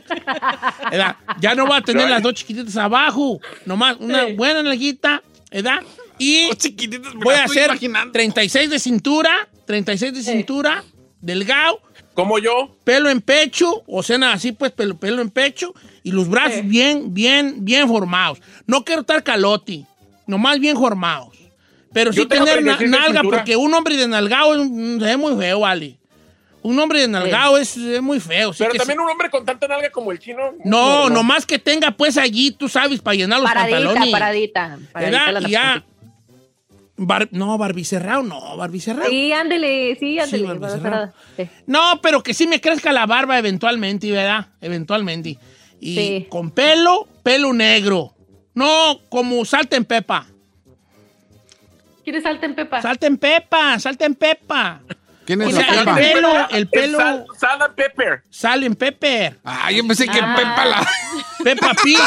¿Edad? 0.92 1.16
Ya 1.40 1.54
no 1.54 1.66
voy 1.66 1.76
a 1.76 1.80
tener 1.82 2.08
las 2.08 2.22
dos 2.22 2.34
chiquititas 2.34 2.76
abajo. 2.76 3.40
Nomás 3.66 3.96
una 3.98 4.26
buena 4.36 4.62
nalguita, 4.62 5.22
¿edad? 5.50 5.82
Y 6.18 6.50
Oh, 6.50 7.14
voy 7.24 7.34
a 7.34 7.44
hacer 7.44 7.66
imaginando. 7.66 8.12
36 8.12 8.70
de 8.70 8.78
cintura, 8.78 9.48
36 9.66 10.12
de 10.14 10.22
cintura, 10.22 10.84
delgado, 11.20 11.80
Como 12.18 12.40
yo. 12.40 12.74
pelo 12.82 13.10
en 13.10 13.20
pecho, 13.20 13.84
o 13.86 14.02
sea, 14.02 14.18
nada, 14.18 14.32
así 14.32 14.50
pues, 14.50 14.72
pelo, 14.72 14.96
pelo 14.98 15.22
en 15.22 15.30
pecho, 15.30 15.72
y 16.02 16.10
los 16.10 16.28
brazos 16.28 16.66
bien, 16.66 17.14
bien, 17.14 17.64
bien 17.64 17.86
formados. 17.86 18.40
No 18.66 18.84
quiero 18.84 19.02
estar 19.02 19.22
calote, 19.22 19.86
nomás 20.26 20.58
bien 20.58 20.76
formados. 20.76 21.36
Pero 21.92 22.12
sí 22.12 22.18
Yo 22.18 22.26
tener 22.26 22.60
na- 22.64 22.76
36 22.76 22.90
de 22.90 22.98
nalga, 22.98 23.22
porque 23.22 23.54
un 23.54 23.72
hombre 23.72 23.96
de 23.96 24.08
nalgado 24.08 24.52
es, 24.60 24.68
mm, 24.68 25.00
es 25.04 25.16
muy 25.16 25.36
feo, 25.36 25.60
vale. 25.60 25.96
Un 26.60 26.76
hombre 26.80 27.02
de 27.02 27.08
nalgado 27.08 27.56
es, 27.56 27.76
es 27.76 28.02
muy 28.02 28.18
feo. 28.18 28.52
Pero 28.58 28.72
que 28.72 28.78
también 28.78 28.98
sí. 28.98 29.04
un 29.04 29.10
hombre 29.10 29.30
con 29.30 29.44
tanta 29.44 29.68
nalga 29.68 29.90
como 29.90 30.10
el 30.10 30.18
chino. 30.18 30.54
No, 30.64 31.08
nomás 31.08 31.46
que 31.46 31.60
tenga 31.60 31.92
pues 31.92 32.18
allí, 32.18 32.50
tú 32.50 32.68
sabes, 32.68 33.00
para 33.00 33.14
llenar 33.14 33.38
los 33.40 33.48
Paradita, 33.48 33.76
pantalones. 33.78 34.10
paradita. 34.12 34.78
paradita 34.92 35.20
¿Verdad? 35.24 35.40
la 35.40 35.48
Y 35.48 35.52
ya. 35.52 35.84
Bar- 37.00 37.28
no, 37.30 37.56
barbicerrado, 37.56 38.22
no, 38.24 38.56
barbicerrado. 38.56 39.08
Sí, 39.08 39.32
ándele, 39.32 39.96
sí, 40.00 40.18
ándele. 40.18 40.48
Sí. 41.36 41.48
No, 41.66 42.00
pero 42.02 42.22
que 42.22 42.34
sí 42.34 42.46
me 42.48 42.60
crezca 42.60 42.92
la 42.92 43.06
barba 43.06 43.38
eventualmente, 43.38 44.10
¿verdad? 44.10 44.48
Eventualmente. 44.60 45.38
Y 45.80 45.94
Sí. 45.94 46.26
con 46.28 46.50
pelo, 46.50 47.06
pelo 47.22 47.52
negro. 47.52 48.14
No 48.54 48.98
como 49.08 49.44
salta 49.44 49.76
en 49.76 49.84
pepa. 49.84 50.26
¿Quieres 52.02 52.22
salta 52.24 52.46
en 52.46 52.54
pepa? 52.56 52.82
Salta 52.82 53.06
en 53.06 53.16
pepa, 53.18 53.78
salta 53.78 54.04
en 54.06 54.14
pepa. 54.16 54.80
¿Quién 55.28 55.42
O 55.42 55.44
es 55.46 55.54
sea, 55.56 55.66
la 55.66 55.80
el 55.80 55.84
Pepa? 55.84 55.94
pelo, 56.14 56.48
el 56.52 56.68
pelo, 56.68 56.96
Sal, 56.98 57.26
sal 57.38 57.60
and 57.62 57.74
pepper. 57.74 58.22
sal 58.30 58.64
en 58.64 58.74
pepper. 58.74 59.38
Ah, 59.44 59.70
yo 59.70 59.86
pensé 59.86 60.06
que 60.08 60.18
Ah. 60.22 60.34
Pepa 60.34 60.64
la. 60.64 60.88
Peppa 61.44 61.74
Pig. 61.84 61.98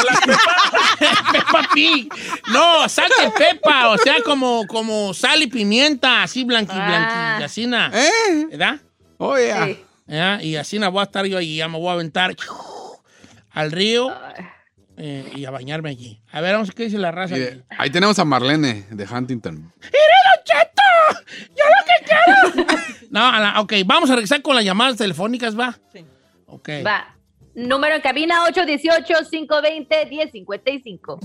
Peppa 1.30 1.68
Pig. 1.74 2.12
No, 2.52 2.88
salta 2.88 3.22
en 3.22 3.30
pepa. 3.30 3.90
O 3.90 3.98
sea, 3.98 4.16
como, 4.24 4.66
como 4.66 5.14
sal 5.14 5.40
y 5.40 5.46
pimienta, 5.46 6.24
así 6.24 6.42
blanqui, 6.42 6.74
Ah. 6.76 6.86
blanqui, 6.88 7.44
así 7.44 7.66
na. 7.68 7.92
¿Eh? 7.94 8.46
¿Verdad? 8.50 8.80
Oh, 9.18 9.36
yeah. 9.38 9.66
Sí. 9.66 9.84
¿Ya? 10.08 10.42
Y 10.42 10.56
así 10.56 10.80
na 10.80 10.88
voy 10.88 11.00
a 11.00 11.04
estar 11.04 11.24
yo 11.26 11.38
ahí, 11.38 11.58
ya 11.58 11.68
me 11.68 11.78
voy 11.78 11.90
a 11.90 11.92
aventar 11.92 12.34
al 13.52 13.70
río 13.70 14.12
eh, 14.96 15.30
y 15.36 15.44
a 15.44 15.52
bañarme 15.52 15.90
allí. 15.90 16.20
A 16.32 16.40
ver, 16.40 16.54
vamos 16.54 16.68
a 16.68 16.70
ver 16.70 16.74
qué 16.74 16.82
dice 16.86 16.98
la 16.98 17.12
raza. 17.12 17.34
Mire, 17.34 17.46
aquí. 17.48 17.62
ahí 17.78 17.90
tenemos 17.90 18.18
a 18.18 18.24
Marlene 18.24 18.86
de 18.90 19.04
Huntington. 19.04 19.72
¡Cheto! 20.44 21.20
¡Yo 21.56 21.64
lo 21.64 21.84
que 21.86 22.64
quiero! 22.64 22.82
no, 23.12 23.20
a 23.28 23.38
la- 23.38 23.60
ok, 23.60 23.74
vamos 23.86 24.10
a 24.10 24.14
regresar 24.14 24.42
con 24.42 24.56
las 24.56 24.64
llamadas 24.64 24.96
telefónicas, 24.96 25.56
¿va? 25.58 25.78
Sí. 25.92 26.04
Ok. 26.46 26.68
Va. 26.84 27.14
Número 27.54 27.94
en 27.94 28.00
cabina 28.00 28.44
818-520-1055. 28.48 31.18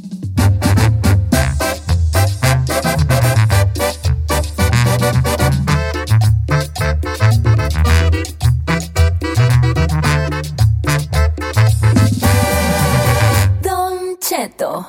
Don 13.62 14.17
Cheto. 14.19 14.86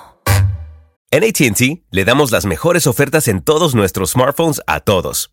En 1.10 1.24
ATT 1.24 1.84
le 1.90 2.04
damos 2.04 2.30
las 2.30 2.44
mejores 2.44 2.86
ofertas 2.86 3.28
en 3.28 3.42
todos 3.42 3.74
nuestros 3.74 4.10
smartphones 4.10 4.60
a 4.66 4.80
todos. 4.80 5.32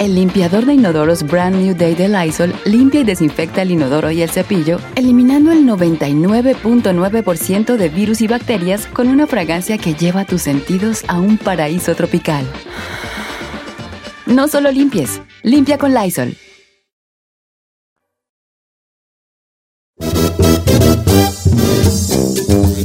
El 0.00 0.14
limpiador 0.14 0.64
de 0.64 0.72
inodoros 0.72 1.24
Brand 1.24 1.56
New 1.56 1.76
Day 1.76 1.94
de 1.94 2.08
Lysol 2.08 2.54
limpia 2.64 3.02
y 3.02 3.04
desinfecta 3.04 3.60
el 3.60 3.72
inodoro 3.72 4.10
y 4.10 4.22
el 4.22 4.30
cepillo, 4.30 4.80
eliminando 4.94 5.52
el 5.52 5.66
99.9% 5.66 7.76
de 7.76 7.88
virus 7.90 8.22
y 8.22 8.26
bacterias 8.26 8.86
con 8.86 9.08
una 9.08 9.26
fragancia 9.26 9.76
que 9.76 9.92
lleva 9.92 10.24
tus 10.24 10.40
sentidos 10.40 11.04
a 11.06 11.20
un 11.20 11.36
paraíso 11.36 11.94
tropical. 11.94 12.46
No 14.24 14.48
solo 14.48 14.72
limpies, 14.72 15.20
limpia 15.42 15.76
con 15.76 15.92
Lysol. 15.92 16.34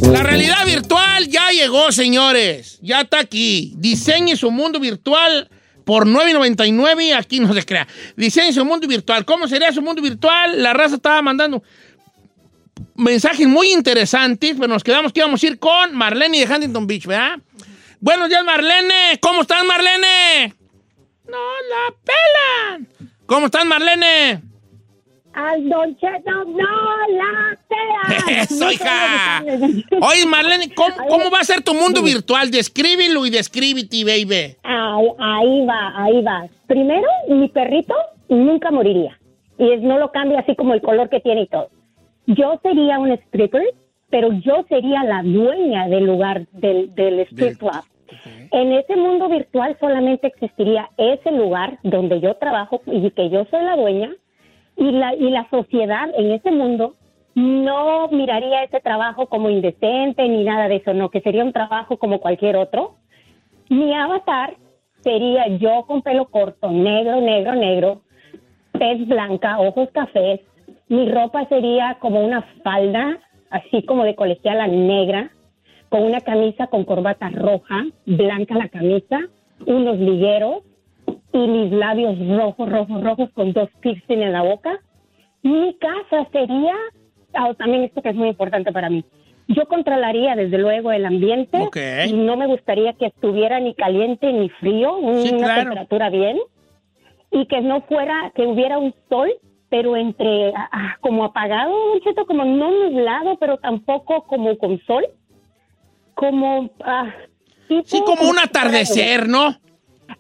La 0.01 0.21
realidad 0.21 0.65
virtual 0.65 1.29
ya 1.29 1.51
llegó, 1.51 1.93
señores. 1.93 2.77
Ya 2.81 2.99
está 2.99 3.19
aquí. 3.19 3.73
Diseñe 3.77 4.35
su 4.35 4.51
mundo 4.51 4.81
virtual 4.81 5.49
por 5.85 6.05
9.99 6.07 7.03
y 7.03 7.11
aquí 7.11 7.39
no 7.39 7.53
se 7.53 7.63
crea. 7.63 7.87
Su 8.51 8.65
mundo 8.65 8.87
virtual. 8.87 9.23
¿Cómo 9.23 9.47
sería 9.47 9.71
su 9.71 9.81
mundo 9.81 10.01
virtual? 10.01 10.61
La 10.61 10.73
raza 10.73 10.95
estaba 10.95 11.21
mandando 11.21 11.63
mensajes 12.95 13.47
muy 13.47 13.71
interesantes, 13.71 14.55
pero 14.55 14.67
nos 14.67 14.83
quedamos 14.83 15.13
que 15.13 15.19
íbamos 15.19 15.41
a 15.41 15.47
ir 15.47 15.59
con 15.59 15.95
Marlene 15.95 16.45
de 16.45 16.53
Huntington 16.53 16.87
Beach, 16.87 17.05
¿verdad? 17.05 17.39
Buenos 17.99 18.29
días, 18.29 18.43
Marlene. 18.43 19.19
¿Cómo 19.21 19.41
estás, 19.41 19.63
Marlene? 19.63 20.53
No 21.27 21.37
la 21.37 21.95
pelan. 22.03 22.87
¿Cómo 23.25 23.47
estás, 23.47 23.65
Marlene? 23.65 24.41
Al 25.35 25.67
Don 25.69 25.95
Cheto 25.97 26.31
no 26.45 26.57
la 27.11 27.57
pela. 27.67 28.41
Eso, 28.41 28.71
hija. 28.71 29.43
Oye, 30.01 30.25
Marlene, 30.25 30.73
¿cómo, 30.73 30.95
cómo 31.09 31.29
va 31.29 31.39
a 31.41 31.43
ser 31.43 31.61
tu 31.61 31.73
mundo 31.73 32.01
virtual? 32.01 32.49
Descríbelo 32.51 33.25
y 33.25 33.29
descríbete, 33.29 34.03
baby. 34.05 34.55
Ahí, 34.63 35.07
ahí 35.19 35.65
va, 35.65 35.93
ahí 36.03 36.21
va. 36.21 36.47
Primero, 36.67 37.07
mi 37.27 37.49
perrito 37.49 37.93
nunca 38.29 38.71
moriría. 38.71 39.19
Y 39.59 39.71
es- 39.71 39.81
no 39.81 39.97
lo 39.99 40.11
cambia 40.11 40.39
así 40.39 40.55
como 40.55 40.73
el 40.73 40.81
color 40.81 41.09
que 41.09 41.19
tiene 41.19 41.41
y 41.43 41.47
todo. 41.47 41.69
Yo 42.27 42.59
sería 42.63 42.97
un 42.99 43.11
stripper, 43.11 43.63
pero 44.09 44.31
yo 44.39 44.65
sería 44.69 45.03
la 45.03 45.21
dueña 45.21 45.87
del 45.89 46.05
lugar 46.05 46.47
del, 46.53 46.95
del 46.95 47.19
strip 47.21 47.57
club. 47.59 47.83
En 48.51 48.71
ese 48.71 48.95
mundo 48.95 49.27
virtual 49.27 49.75
solamente 49.79 50.27
existiría 50.27 50.89
ese 50.97 51.31
lugar 51.31 51.77
donde 51.83 52.21
yo 52.21 52.35
trabajo 52.35 52.81
y 52.85 53.09
que 53.11 53.29
yo 53.29 53.45
soy 53.51 53.63
la 53.63 53.75
dueña 53.75 54.11
y 54.77 54.91
la, 54.91 55.15
y 55.15 55.29
la 55.29 55.49
sociedad 55.49 56.09
en 56.15 56.31
ese 56.31 56.51
mundo 56.51 56.95
no 57.35 58.07
miraría 58.09 58.63
ese 58.63 58.79
trabajo 58.79 59.27
como 59.27 59.49
indecente 59.49 60.27
ni 60.27 60.43
nada 60.43 60.67
de 60.67 60.77
eso, 60.77 60.93
no, 60.93 61.09
que 61.09 61.21
sería 61.21 61.43
un 61.43 61.53
trabajo 61.53 61.97
como 61.97 62.19
cualquier 62.19 62.55
otro. 62.55 62.95
Mi 63.69 63.93
avatar 63.93 64.55
sería 65.01 65.47
yo 65.47 65.85
con 65.85 66.01
pelo 66.01 66.25
corto, 66.25 66.71
negro, 66.71 67.19
negro, 67.19 67.53
negro, 67.53 68.01
tez 68.79 69.05
blanca, 69.07 69.59
ojos 69.59 69.89
cafés. 69.91 70.41
Mi 70.87 71.09
ropa 71.09 71.45
sería 71.47 71.97
como 71.99 72.23
una 72.23 72.41
falda, 72.63 73.19
así 73.49 73.83
como 73.83 74.03
de 74.03 74.15
colegiala 74.15 74.67
negra, 74.67 75.31
con 75.89 76.03
una 76.03 76.21
camisa 76.21 76.67
con 76.67 76.85
corbata 76.85 77.29
roja, 77.29 77.85
blanca 78.05 78.55
la 78.55 78.69
camisa, 78.69 79.19
unos 79.65 79.97
ligueros 79.97 80.63
y 81.35 81.47
mis 81.47 81.71
labios 81.71 82.15
rojos, 82.37 82.69
rojos, 82.69 83.03
rojos 83.03 83.29
con 83.33 83.51
dos 83.53 83.69
piercing 83.81 84.21
en 84.21 84.31
la 84.33 84.41
boca. 84.41 84.79
Mi 85.43 85.75
casa 85.75 86.27
sería, 86.31 86.73
ah, 87.33 87.53
también 87.57 87.83
esto 87.83 88.01
que 88.01 88.09
es 88.09 88.15
muy 88.15 88.29
importante 88.29 88.71
para 88.71 88.89
mí, 88.89 89.03
yo 89.47 89.67
controlaría 89.67 90.35
desde 90.35 90.57
luego 90.57 90.91
el 90.91 91.05
ambiente 91.05 91.57
Ok. 91.59 91.77
y 92.07 92.13
no 92.13 92.35
me 92.35 92.47
gustaría 92.47 92.93
que 92.93 93.07
estuviera 93.07 93.59
ni 93.59 93.75
caliente 93.75 94.31
ni 94.33 94.49
frío, 94.49 94.97
Sí, 95.23 95.29
una 95.33 95.45
claro. 95.45 95.61
temperatura 95.61 96.09
bien 96.09 96.39
y 97.31 97.45
que 97.47 97.61
no 97.61 97.81
fuera, 97.81 98.31
que 98.33 98.47
hubiera 98.47 98.77
un 98.79 98.93
sol, 99.09 99.29
pero 99.69 99.97
entre 99.97 100.49
ah, 100.55 100.69
ah, 100.71 100.97
como 101.01 101.25
apagado, 101.25 101.71
Don 101.89 101.99
Cheto, 102.01 102.25
como 102.25 102.43
no 102.45 102.71
nublado, 102.71 103.37
pero 103.39 103.57
tampoco 103.57 104.23
como 104.23 104.57
con 104.57 104.79
sol, 104.87 105.05
como 106.13 106.69
ah, 106.83 107.13
tipo- 107.67 107.83
Sí, 107.85 108.01
como 108.05 108.29
un 108.29 108.39
atardecer, 108.39 109.27
¿no? 109.27 109.53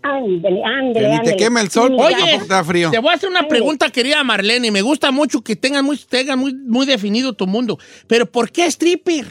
Ándele, 0.05 0.57
Que 0.59 0.63
ándele, 0.63 1.09
ni 1.09 1.19
te 1.23 1.35
quema 1.35 1.61
el 1.61 1.69
sol. 1.69 1.95
Oye, 1.97 2.39
da 2.47 2.63
frío. 2.63 2.91
te 2.91 2.99
voy 2.99 3.09
a 3.09 3.15
hacer 3.15 3.27
una 3.27 3.47
pregunta, 3.47 3.89
querida 3.89 4.23
Marlene. 4.23 4.69
Me 4.69 4.83
gusta 4.83 5.11
mucho 5.11 5.41
que 5.41 5.55
tengan 5.55 5.83
muy, 5.83 5.97
tengan 5.97 6.37
muy, 6.37 6.53
muy 6.53 6.85
definido 6.85 7.33
tu 7.33 7.47
mundo. 7.47 7.79
Pero 8.07 8.27
¿por 8.27 8.51
qué 8.51 8.65
stripper? 8.67 9.25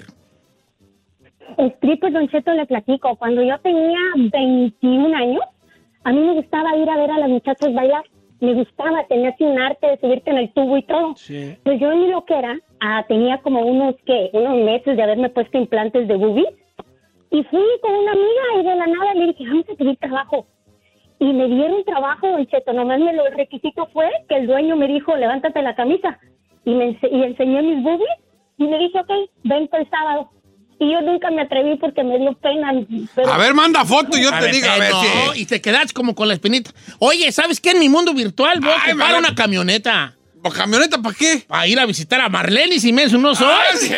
Stripper, 1.56 2.12
Don 2.12 2.28
Cheto, 2.28 2.52
le 2.54 2.66
platico. 2.66 3.14
Cuando 3.16 3.42
yo 3.44 3.56
tenía 3.60 3.98
21 4.32 5.16
años, 5.16 5.44
a 6.02 6.12
mí 6.12 6.18
me 6.18 6.34
gustaba 6.34 6.76
ir 6.76 6.90
a 6.90 6.96
ver 6.96 7.10
a 7.12 7.18
las 7.18 7.28
muchachas 7.28 7.72
bailar. 7.72 8.04
Me 8.40 8.54
gustaba, 8.54 9.06
tenía 9.08 9.30
así 9.30 9.44
un 9.44 9.58
arte 9.58 9.86
de 9.86 9.98
subirte 10.00 10.30
en 10.30 10.38
el 10.38 10.52
tubo 10.52 10.76
y 10.76 10.82
todo. 10.82 11.14
Sí. 11.16 11.56
Pues 11.62 11.80
yo 11.80 11.92
en 11.92 12.00
mi 12.00 12.08
loquera 12.08 12.58
ah, 12.80 13.04
tenía 13.06 13.38
como 13.42 13.60
unos, 13.60 13.94
¿qué? 14.04 14.30
Unos 14.32 14.56
meses 14.56 14.96
de 14.96 15.02
haberme 15.04 15.30
puesto 15.30 15.56
implantes 15.56 16.08
de 16.08 16.16
boobies. 16.16 16.52
Y 17.30 17.42
fui 17.44 17.62
con 17.80 17.94
una 17.94 18.12
amiga 18.12 18.42
y 18.60 18.64
de 18.64 18.76
la 18.76 18.86
nada 18.86 19.14
le 19.14 19.26
dije, 19.28 19.44
vamos 19.46 19.66
a 19.68 19.74
pedir 19.74 19.96
trabajo. 19.98 20.46
Y 21.20 21.26
me 21.32 21.46
dieron 21.46 21.84
trabajo, 21.84 22.28
Don 22.28 22.46
Cheto. 22.46 22.72
Nomás 22.72 22.98
me 23.00 23.12
lo, 23.12 23.26
el 23.26 23.34
requisito 23.36 23.88
fue 23.92 24.06
que 24.28 24.36
el 24.36 24.46
dueño 24.46 24.76
me 24.76 24.86
dijo, 24.88 25.14
levántate 25.16 25.62
la 25.62 25.74
camisa. 25.74 26.18
Y 26.64 26.70
me 26.74 26.90
ense- 26.90 27.08
y 27.10 27.22
enseñé 27.22 27.62
mis 27.62 27.82
boobies 27.82 28.08
y 28.58 28.64
me 28.64 28.78
dije, 28.78 28.98
ok, 29.00 29.10
vente 29.44 29.76
el 29.76 29.88
sábado. 29.90 30.30
Y 30.80 30.90
yo 30.92 31.00
nunca 31.02 31.30
me 31.30 31.42
atreví 31.42 31.76
porque 31.76 32.02
me 32.02 32.18
dio 32.18 32.32
pena. 32.34 32.72
pero- 33.14 33.32
A 33.32 33.38
ver, 33.38 33.54
manda 33.54 33.84
foto 33.84 34.18
y 34.18 34.22
yo 34.24 34.30
A 34.34 34.38
te 34.40 34.46
ver, 34.46 34.54
digo, 34.54 34.66
a 34.68 34.78
ver 34.78 34.90
no, 34.90 35.02
si... 35.32 35.42
y 35.42 35.46
te 35.46 35.60
quedas 35.60 35.92
como 35.92 36.14
con 36.16 36.26
la 36.26 36.34
espinita. 36.34 36.72
Oye, 36.98 37.30
¿sabes 37.32 37.60
qué? 37.60 37.70
En 37.70 37.78
mi 37.78 37.88
mundo 37.88 38.12
virtual 38.12 38.58
voy 38.60 38.70
a 38.70 38.74
Ay, 38.74 38.90
ocupar 38.90 38.96
Marlene. 39.12 39.18
una 39.28 39.34
camioneta. 39.34 40.14
¿O 40.42 40.50
camioneta 40.50 40.98
para 41.00 41.14
qué? 41.14 41.44
Para 41.46 41.66
ir 41.66 41.78
a 41.78 41.86
visitar 41.86 42.20
a 42.20 42.28
Marlene 42.28 42.74
y 42.74 42.80
si 42.80 42.92
me 42.92 43.06
no 43.06 43.34
soy. 43.34 43.46
Ah, 43.48 43.76
sí. 43.76 43.92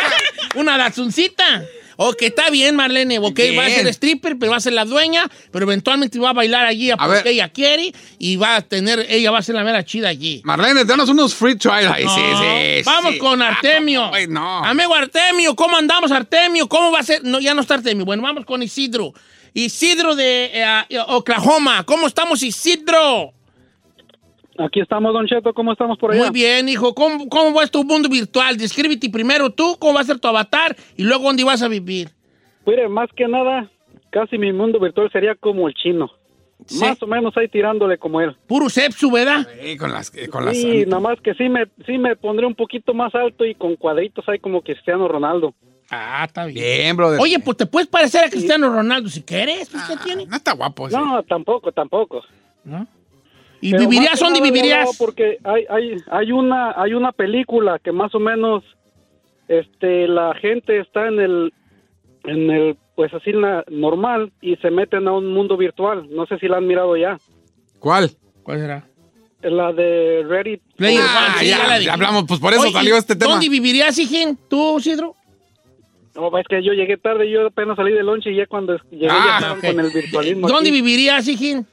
Una 0.58 0.78
Datsuncita. 0.78 1.62
Ok, 2.02 2.22
está 2.22 2.48
bien, 2.48 2.76
Marlene. 2.76 3.18
Ok, 3.18 3.34
Bien. 3.36 3.58
va 3.58 3.66
a 3.66 3.68
ser 3.68 3.86
stripper, 3.88 4.38
pero 4.38 4.52
va 4.52 4.56
a 4.56 4.60
ser 4.60 4.72
la 4.72 4.86
dueña, 4.86 5.30
pero 5.52 5.66
eventualmente 5.66 6.18
va 6.18 6.30
a 6.30 6.32
bailar 6.32 6.64
allí 6.64 6.90
a, 6.90 6.94
A 6.94 6.96
porque 7.06 7.24
ver. 7.24 7.26
ella 7.28 7.50
quiere 7.50 7.92
y 8.18 8.36
va 8.36 8.56
a 8.56 8.62
tener, 8.62 9.04
ella 9.10 9.30
va 9.30 9.38
a 9.38 9.42
ser 9.42 9.54
la 9.54 9.64
mera 9.64 9.84
chida 9.84 10.08
allí. 10.08 10.40
Marlene, 10.44 10.86
danos 10.86 11.10
unos 11.10 11.34
free 11.34 11.56
trials. 11.56 11.92
Ay, 11.94 12.04
sí, 12.08 12.20
No, 12.32 12.38
sí, 12.40 12.82
Vamos 12.86 13.12
sí. 13.12 13.18
con 13.18 13.42
Ah, 13.42 13.48
Artemio. 13.48 14.00
no, 14.04 14.08
güey, 14.08 14.26
no. 14.28 14.64
Amigo 14.64 14.94
Artemio, 14.94 15.54
¿cómo 15.54 15.76
andamos, 15.76 16.10
Artemio? 16.10 16.66
¿Cómo 16.68 16.90
va 16.90 17.00
a 17.00 17.02
ser? 17.02 17.22
No, 17.22 17.38
ya 17.38 17.52
no 17.52 17.60
está 17.60 17.74
Artemio. 17.74 18.06
Bueno, 18.06 18.22
vamos 18.22 18.46
con 18.46 18.62
Isidro. 18.62 19.12
Isidro 19.52 20.14
de 20.14 20.50
eh, 20.54 20.98
Oklahoma. 21.08 21.84
¿Cómo 21.84 22.06
estamos, 22.06 22.42
Isidro? 22.42 23.34
Aquí 24.64 24.80
estamos, 24.80 25.12
Don 25.12 25.26
Cheto. 25.26 25.52
¿Cómo 25.54 25.72
estamos 25.72 25.96
por 25.98 26.12
allá? 26.12 26.20
Muy 26.22 26.30
bien, 26.30 26.68
hijo. 26.68 26.94
¿Cómo, 26.94 27.28
¿Cómo 27.28 27.54
va 27.54 27.66
tu 27.66 27.82
mundo 27.84 28.08
virtual? 28.08 28.56
Descríbete 28.56 29.08
primero 29.08 29.50
tú, 29.50 29.76
cómo 29.78 29.94
va 29.94 30.00
a 30.00 30.04
ser 30.04 30.18
tu 30.18 30.28
avatar 30.28 30.76
y 30.96 31.04
luego 31.04 31.24
dónde 31.24 31.44
vas 31.44 31.62
a 31.62 31.68
vivir. 31.68 32.10
Mire, 32.66 32.88
más 32.88 33.08
que 33.16 33.26
nada, 33.26 33.70
casi 34.10 34.36
mi 34.38 34.52
mundo 34.52 34.78
virtual 34.78 35.10
sería 35.10 35.34
como 35.34 35.66
el 35.68 35.74
chino. 35.74 36.10
Sí. 36.66 36.78
Más 36.80 37.02
o 37.02 37.06
menos 37.06 37.34
ahí 37.38 37.48
tirándole 37.48 37.96
como 37.96 38.20
él. 38.20 38.36
Puro 38.46 38.68
sepsu, 38.68 39.10
¿verdad? 39.10 39.48
Sí, 39.62 39.78
con 39.78 39.92
las... 39.92 40.14
eh, 40.14 40.28
Con 40.28 40.44
las 40.44 40.54
Sí, 40.56 40.84
nada 40.86 41.00
más 41.00 41.18
que 41.22 41.32
sí 41.34 41.48
me, 41.48 41.64
sí 41.86 41.96
me 41.96 42.16
pondré 42.16 42.44
un 42.46 42.54
poquito 42.54 42.92
más 42.92 43.14
alto 43.14 43.46
y 43.46 43.54
con 43.54 43.76
cuadritos 43.76 44.28
ahí 44.28 44.38
como 44.38 44.60
Cristiano 44.60 45.08
Ronaldo. 45.08 45.54
Ah, 45.90 46.24
está 46.26 46.44
bien. 46.44 46.62
Bien, 46.62 46.96
brother. 46.96 47.18
Oye, 47.18 47.38
pues 47.38 47.56
te 47.56 47.64
puedes 47.66 47.88
parecer 47.88 48.24
a 48.24 48.28
Cristiano 48.30 48.68
Ronaldo 48.68 49.08
si 49.08 49.22
quieres. 49.22 49.70
Pues, 49.70 49.82
¿qué 49.84 49.96
tiene? 50.04 50.26
No 50.26 50.36
está 50.36 50.52
guapo 50.52 50.86
ese. 50.86 50.98
No, 50.98 51.22
tampoco, 51.22 51.72
tampoco. 51.72 52.22
¿No? 52.62 52.86
¿Y 53.60 53.72
Pero 53.72 53.88
vivirías 53.88 54.18
dónde 54.18 54.40
vivirías? 54.40 54.78
hablaba 54.78 54.92
Porque 54.98 55.38
hay, 55.44 55.64
hay, 55.68 55.96
hay, 56.10 56.32
una, 56.32 56.72
hay 56.80 56.94
una 56.94 57.12
película 57.12 57.78
que 57.78 57.92
más 57.92 58.14
o 58.14 58.18
menos 58.18 58.64
este, 59.48 60.08
la 60.08 60.34
gente 60.34 60.78
está 60.80 61.08
en 61.08 61.20
el, 61.20 61.52
en 62.24 62.50
el, 62.50 62.76
pues 62.94 63.12
así 63.12 63.32
na- 63.32 63.64
normal 63.68 64.32
y 64.40 64.56
se 64.56 64.70
meten 64.70 65.06
a 65.08 65.12
un 65.12 65.26
mundo 65.32 65.56
virtual. 65.56 66.06
No 66.10 66.26
sé 66.26 66.38
si 66.38 66.48
la 66.48 66.56
han 66.58 66.66
mirado 66.66 66.96
ya. 66.96 67.18
¿Cuál? 67.78 68.10
¿Cuál 68.42 68.58
será? 68.60 68.86
La 69.42 69.72
de 69.72 70.22
Ready. 70.28 70.60
Player 70.76 71.00
Ah, 71.02 71.28
One, 71.30 71.38
sí, 71.40 71.48
ya, 71.50 71.66
la 71.66 71.78
ya 71.80 71.92
hablamos, 71.94 72.24
pues 72.28 72.40
por 72.40 72.52
eso 72.52 72.62
Oye, 72.62 72.72
salió 72.72 72.96
este 72.96 73.16
tema. 73.16 73.32
¿Dónde 73.32 73.48
vivirías, 73.48 73.98
hijín? 73.98 74.38
¿Tú, 74.48 74.78
Isidro? 74.78 75.14
No, 76.14 76.36
es 76.38 76.46
que 76.46 76.62
yo 76.62 76.72
llegué 76.72 76.96
tarde, 76.98 77.30
yo 77.30 77.46
apenas 77.46 77.76
salí 77.76 77.92
de 77.92 78.02
lunch 78.02 78.26
y 78.26 78.34
ya 78.36 78.46
cuando 78.46 78.76
llegué 78.90 79.08
Ah, 79.10 79.24
ya 79.26 79.34
estaban 79.36 79.58
ok. 79.58 79.64
con 79.66 79.80
el 79.86 79.90
virtualismo. 79.92 80.48
¿Dónde 80.48 80.68
aquí. 80.70 80.80
vivirías, 80.82 81.26
hijín? 81.28 81.66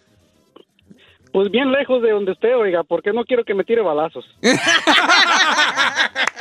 Pues 1.32 1.52
bien 1.52 1.72
lejos 1.72 2.02
de 2.02 2.12
donde 2.12 2.32
esté, 2.32 2.56
oiga, 2.56 2.84
porque 2.84 3.12
no 3.14 3.24
quiero 3.26 3.44
que 3.44 3.54
me 3.54 3.64
tire 3.64 3.82
balazos. 3.82 4.26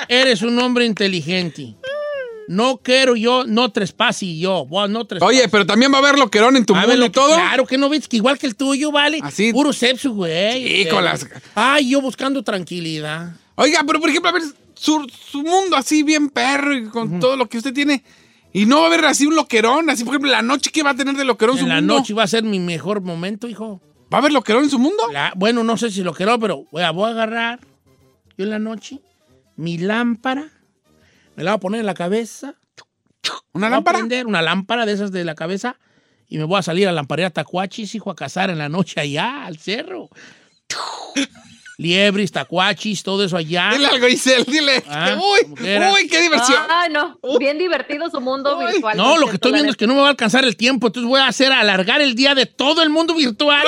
Eres 0.08 0.42
un 0.42 0.58
hombre 0.58 0.86
inteligente. 0.86 1.74
No 2.48 2.76
quiero 2.78 3.16
yo, 3.16 3.44
no 3.44 3.72
trespasi 3.72 4.38
yo. 4.38 4.64
Bueno, 4.66 4.88
no 5.00 5.04
trespasi. 5.04 5.36
Oye, 5.36 5.48
pero 5.48 5.66
también 5.66 5.90
va 5.92 5.96
a 5.96 5.98
haber 5.98 6.16
loquerón 6.18 6.56
en 6.56 6.64
tu 6.64 6.74
mundo 6.76 7.06
y 7.06 7.10
todo. 7.10 7.34
Claro 7.34 7.66
que 7.66 7.76
no 7.76 7.88
ves 7.88 8.06
que 8.06 8.16
igual 8.18 8.38
que 8.38 8.46
el 8.46 8.54
tuyo, 8.54 8.92
vale. 8.92 9.18
Así. 9.22 9.52
Puro 9.52 9.72
sepsu, 9.72 10.14
güey. 10.14 10.84
Sí, 10.84 10.88
con 10.88 11.04
las- 11.04 11.26
Ay, 11.56 11.90
yo 11.90 12.00
buscando 12.00 12.44
tranquilidad. 12.44 13.32
Oiga, 13.56 13.82
pero 13.84 13.98
por 13.98 14.10
ejemplo, 14.10 14.30
a 14.30 14.32
ver, 14.32 14.42
su, 14.74 15.04
su 15.08 15.42
mundo 15.42 15.74
así 15.76 16.04
bien 16.04 16.28
perro 16.28 16.72
y 16.76 16.84
con 16.88 17.18
todo 17.18 17.36
lo 17.36 17.48
que 17.48 17.58
usted 17.58 17.72
tiene. 17.74 18.04
Y 18.52 18.64
no 18.64 18.76
va 18.78 18.84
a 18.84 18.86
haber 18.86 19.04
así 19.06 19.26
un 19.26 19.34
loquerón, 19.34 19.90
así 19.90 20.04
por 20.04 20.14
ejemplo, 20.14 20.30
la 20.30 20.42
noche 20.42 20.70
que 20.70 20.84
va 20.84 20.90
a 20.90 20.94
tener 20.94 21.16
de 21.16 21.24
loquerón 21.24 21.56
En 21.56 21.62
su 21.62 21.66
la 21.66 21.74
mundo. 21.76 21.94
noche 21.98 22.14
va 22.14 22.22
a 22.22 22.26
ser 22.28 22.44
mi 22.44 22.60
mejor 22.60 23.00
momento, 23.00 23.48
hijo. 23.48 23.80
¿Va 24.12 24.18
a 24.18 24.20
haber 24.20 24.32
loquerón 24.32 24.64
en 24.64 24.70
su 24.70 24.78
mundo? 24.78 25.02
La- 25.12 25.32
bueno, 25.36 25.64
no 25.64 25.76
sé 25.76 25.90
si 25.90 26.02
lo 26.02 26.12
quiero, 26.14 26.38
pero 26.38 26.64
voy 26.70 26.82
a, 26.82 26.90
voy 26.90 27.08
a 27.08 27.12
agarrar 27.12 27.60
yo 28.36 28.44
en 28.44 28.50
la 28.50 28.58
noche 28.58 29.00
mi 29.56 29.78
lámpara, 29.78 30.50
me 31.34 31.42
la 31.44 31.52
voy 31.52 31.56
a 31.56 31.60
poner 31.60 31.80
en 31.80 31.86
la 31.86 31.94
cabeza. 31.94 32.54
¿Una 33.52 33.66
voy 33.68 33.72
a 33.72 33.76
lámpara? 33.76 33.98
prender 33.98 34.26
una 34.26 34.42
lámpara 34.42 34.86
de 34.86 34.92
esas 34.92 35.10
de 35.12 35.24
la 35.24 35.34
cabeza 35.34 35.78
y 36.28 36.38
me 36.38 36.44
voy 36.44 36.58
a 36.58 36.62
salir 36.62 36.86
a 36.86 36.90
la 36.92 36.96
lamparera 36.96 37.30
Tacuachis, 37.30 37.94
hijo, 37.94 38.10
a 38.10 38.14
cazar 38.16 38.50
en 38.50 38.58
la 38.58 38.68
noche 38.68 39.00
allá, 39.00 39.44
al 39.46 39.56
cerro. 39.58 40.08
Liebres, 41.78 42.32
tacuachis, 42.32 43.02
todo 43.02 43.22
eso 43.22 43.36
allá. 43.36 43.70
Dile 43.72 43.86
algo, 43.86 44.08
Isel, 44.08 44.44
dile. 44.46 44.82
Ah, 44.88 45.14
uy, 45.20 45.52
uy, 45.60 46.08
qué 46.08 46.22
diversión. 46.22 46.58
Ay, 46.70 46.90
no. 46.90 47.18
Bien 47.38 47.58
divertido 47.58 48.08
su 48.10 48.18
mundo 48.20 48.58
virtual. 48.58 48.96
No, 48.96 49.18
lo 49.18 49.26
que 49.26 49.34
estoy 49.34 49.52
viendo 49.52 49.70
es 49.70 49.76
que 49.76 49.86
no 49.86 49.94
me 49.94 50.00
va 50.00 50.06
a 50.06 50.10
alcanzar 50.10 50.44
el 50.46 50.56
tiempo, 50.56 50.86
entonces 50.86 51.06
voy 51.08 51.20
a 51.20 51.26
hacer 51.26 51.52
alargar 51.52 52.00
el 52.00 52.14
día 52.14 52.34
de 52.34 52.46
todo 52.46 52.82
el 52.82 52.88
mundo 52.88 53.14
virtual 53.14 53.66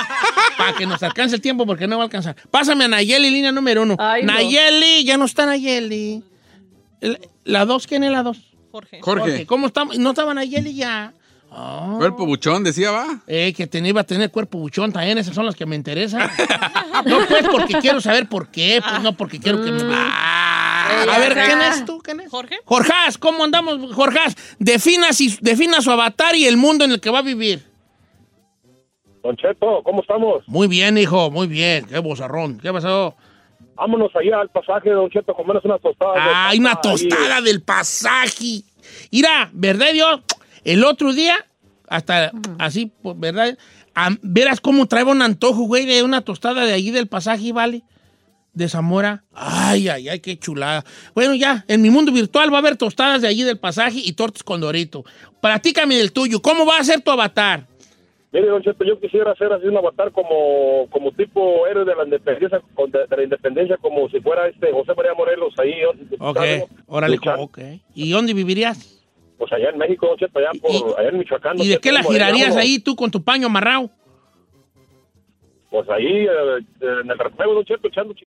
para 0.56 0.72
que 0.74 0.86
nos 0.86 1.02
alcance 1.02 1.36
el 1.36 1.42
tiempo 1.42 1.66
porque 1.66 1.86
no 1.86 1.98
va 1.98 2.04
a 2.04 2.06
alcanzar. 2.06 2.34
Pásame 2.50 2.84
a 2.84 2.88
Nayeli, 2.88 3.28
línea 3.30 3.52
número 3.52 3.82
uno. 3.82 3.96
Ay, 3.98 4.22
no. 4.22 4.32
Nayeli, 4.32 5.04
ya 5.04 5.18
no 5.18 5.26
está 5.26 5.44
Nayeli. 5.44 6.22
El- 7.02 7.18
¿La 7.44 7.66
dos? 7.66 7.86
¿Quién 7.86 8.04
es 8.04 8.10
la 8.10 8.22
dos? 8.22 8.38
Jorge. 8.72 9.00
Jorge. 9.02 9.44
¿Cómo 9.46 9.66
estamos? 9.66 9.98
No 9.98 10.10
estaba 10.10 10.32
Nayeli 10.32 10.74
ya. 10.74 11.12
Ah. 11.52 11.94
Cuerpo 11.98 12.26
buchón, 12.26 12.62
decía, 12.62 12.90
va. 12.92 13.20
Eh, 13.26 13.52
que 13.56 13.66
tenía, 13.66 13.88
iba 13.90 14.00
a 14.02 14.04
tener 14.04 14.30
cuerpo 14.30 14.58
buchón 14.58 14.92
también, 14.92 15.18
esas 15.18 15.34
son 15.34 15.46
las 15.46 15.56
que 15.56 15.66
me 15.66 15.74
interesan. 15.76 16.30
no, 17.06 17.26
pues 17.26 17.46
porque 17.50 17.74
quiero 17.80 18.00
saber 18.00 18.28
por 18.28 18.48
qué, 18.50 18.80
pues 18.88 19.02
no 19.02 19.14
porque 19.16 19.40
quiero 19.40 19.62
que 19.62 19.70
me... 19.72 19.82
Ah, 19.92 21.04
a 21.12 21.18
ver. 21.18 21.34
¿quién 21.34 21.60
es 21.62 21.84
tú? 21.84 21.98
¿Quién 21.98 22.20
es? 22.20 22.30
Jorge. 22.30 22.56
Jorjás, 22.64 23.18
¿cómo 23.18 23.42
andamos, 23.44 23.92
Jorjás? 23.94 24.36
Defina, 24.58 25.12
si- 25.12 25.38
defina 25.40 25.80
su 25.80 25.90
avatar 25.90 26.34
y 26.36 26.46
el 26.46 26.56
mundo 26.56 26.84
en 26.84 26.92
el 26.92 27.00
que 27.00 27.10
va 27.10 27.18
a 27.18 27.22
vivir. 27.22 27.64
Don 29.22 29.36
Cheto, 29.36 29.82
¿cómo 29.84 30.00
estamos? 30.02 30.42
Muy 30.46 30.66
bien, 30.68 30.96
hijo, 30.98 31.30
muy 31.30 31.46
bien. 31.46 31.84
Qué 31.86 31.98
bozarrón. 31.98 32.58
¿Qué 32.58 32.72
pasó? 32.72 33.14
Vámonos 33.74 34.10
allá 34.14 34.40
al 34.40 34.48
pasaje, 34.50 34.90
Don 34.90 35.10
Cheto, 35.10 35.34
comernos 35.34 35.64
unas 35.64 35.80
tostadas. 35.80 36.16
Ay, 36.34 36.58
una 36.58 36.70
ahí. 36.72 36.76
tostada 36.82 37.40
del 37.40 37.62
pasaje. 37.62 38.62
Mira, 39.12 39.50
¿verdad, 39.52 39.92
Dios? 39.92 40.20
El 40.64 40.84
otro 40.84 41.12
día, 41.12 41.34
hasta 41.88 42.32
así, 42.58 42.92
pues, 43.02 43.18
¿verdad? 43.18 43.56
Verás 44.22 44.60
cómo 44.60 44.86
traeba 44.86 45.12
un 45.12 45.22
antojo, 45.22 45.62
güey, 45.62 45.86
de 45.86 46.02
una 46.02 46.22
tostada 46.22 46.64
de 46.64 46.72
allí 46.72 46.90
del 46.90 47.06
pasaje, 47.06 47.52
¿vale? 47.52 47.82
De 48.52 48.68
Zamora. 48.68 49.24
Ay, 49.32 49.88
ay, 49.88 50.08
ay, 50.08 50.20
qué 50.20 50.38
chulada. 50.38 50.84
Bueno, 51.14 51.34
ya, 51.34 51.64
en 51.68 51.82
mi 51.82 51.90
mundo 51.90 52.12
virtual 52.12 52.52
va 52.52 52.56
a 52.56 52.60
haber 52.60 52.76
tostadas 52.76 53.22
de 53.22 53.28
allí 53.28 53.42
del 53.42 53.58
pasaje 53.58 54.00
y 54.02 54.12
tortas 54.12 54.42
con 54.42 54.60
dorito. 54.60 55.04
Platícame 55.40 55.96
del 55.96 56.12
tuyo. 56.12 56.42
¿Cómo 56.42 56.66
va 56.66 56.78
a 56.78 56.84
ser 56.84 57.00
tu 57.00 57.10
avatar? 57.10 57.66
Mire, 58.32 58.46
Don 58.46 58.62
Cheto, 58.62 58.84
yo 58.84 58.98
quisiera 59.00 59.32
hacer 59.32 59.52
así 59.52 59.66
un 59.66 59.76
avatar 59.76 60.12
como, 60.12 60.86
como 60.90 61.10
tipo 61.12 61.66
héroe 61.66 61.84
de 61.84 61.96
la 61.96 62.04
independencia, 62.04 62.58
de, 62.58 63.06
de 63.08 63.16
la 63.16 63.22
independencia, 63.24 63.76
como 63.78 64.08
si 64.08 64.20
fuera 64.20 64.46
este 64.46 64.70
José 64.72 64.92
María 64.96 65.14
Morelos 65.14 65.52
ahí. 65.58 65.72
Ok, 66.18 66.38
órale, 66.86 67.18
ok. 67.38 67.58
¿Y 67.94 68.10
dónde 68.10 68.32
vivirías? 68.32 68.99
Pues 69.40 69.50
allá 69.54 69.70
en 69.70 69.78
México, 69.78 70.06
Cheto, 70.18 70.38
allá, 70.38 70.50
por, 70.60 70.70
¿Y- 70.70 70.84
allá 70.98 71.08
en 71.08 71.18
Michoacán. 71.18 71.58
¿Y 71.58 71.66
de 71.68 71.78
qué 71.78 71.92
la 71.92 72.02
girarías 72.02 72.54
ahí 72.56 72.78
tú 72.78 72.94
con 72.94 73.10
tu 73.10 73.24
paño 73.24 73.46
amarrado? 73.46 73.90
Pues 75.70 75.88
ahí, 75.88 76.04
eh, 76.26 76.58
en 77.02 77.10
el 77.10 77.18
refuego, 77.18 77.54
Don 77.54 77.64
Cheto, 77.64 77.88
echando 77.88 78.12
ch- 78.12 78.26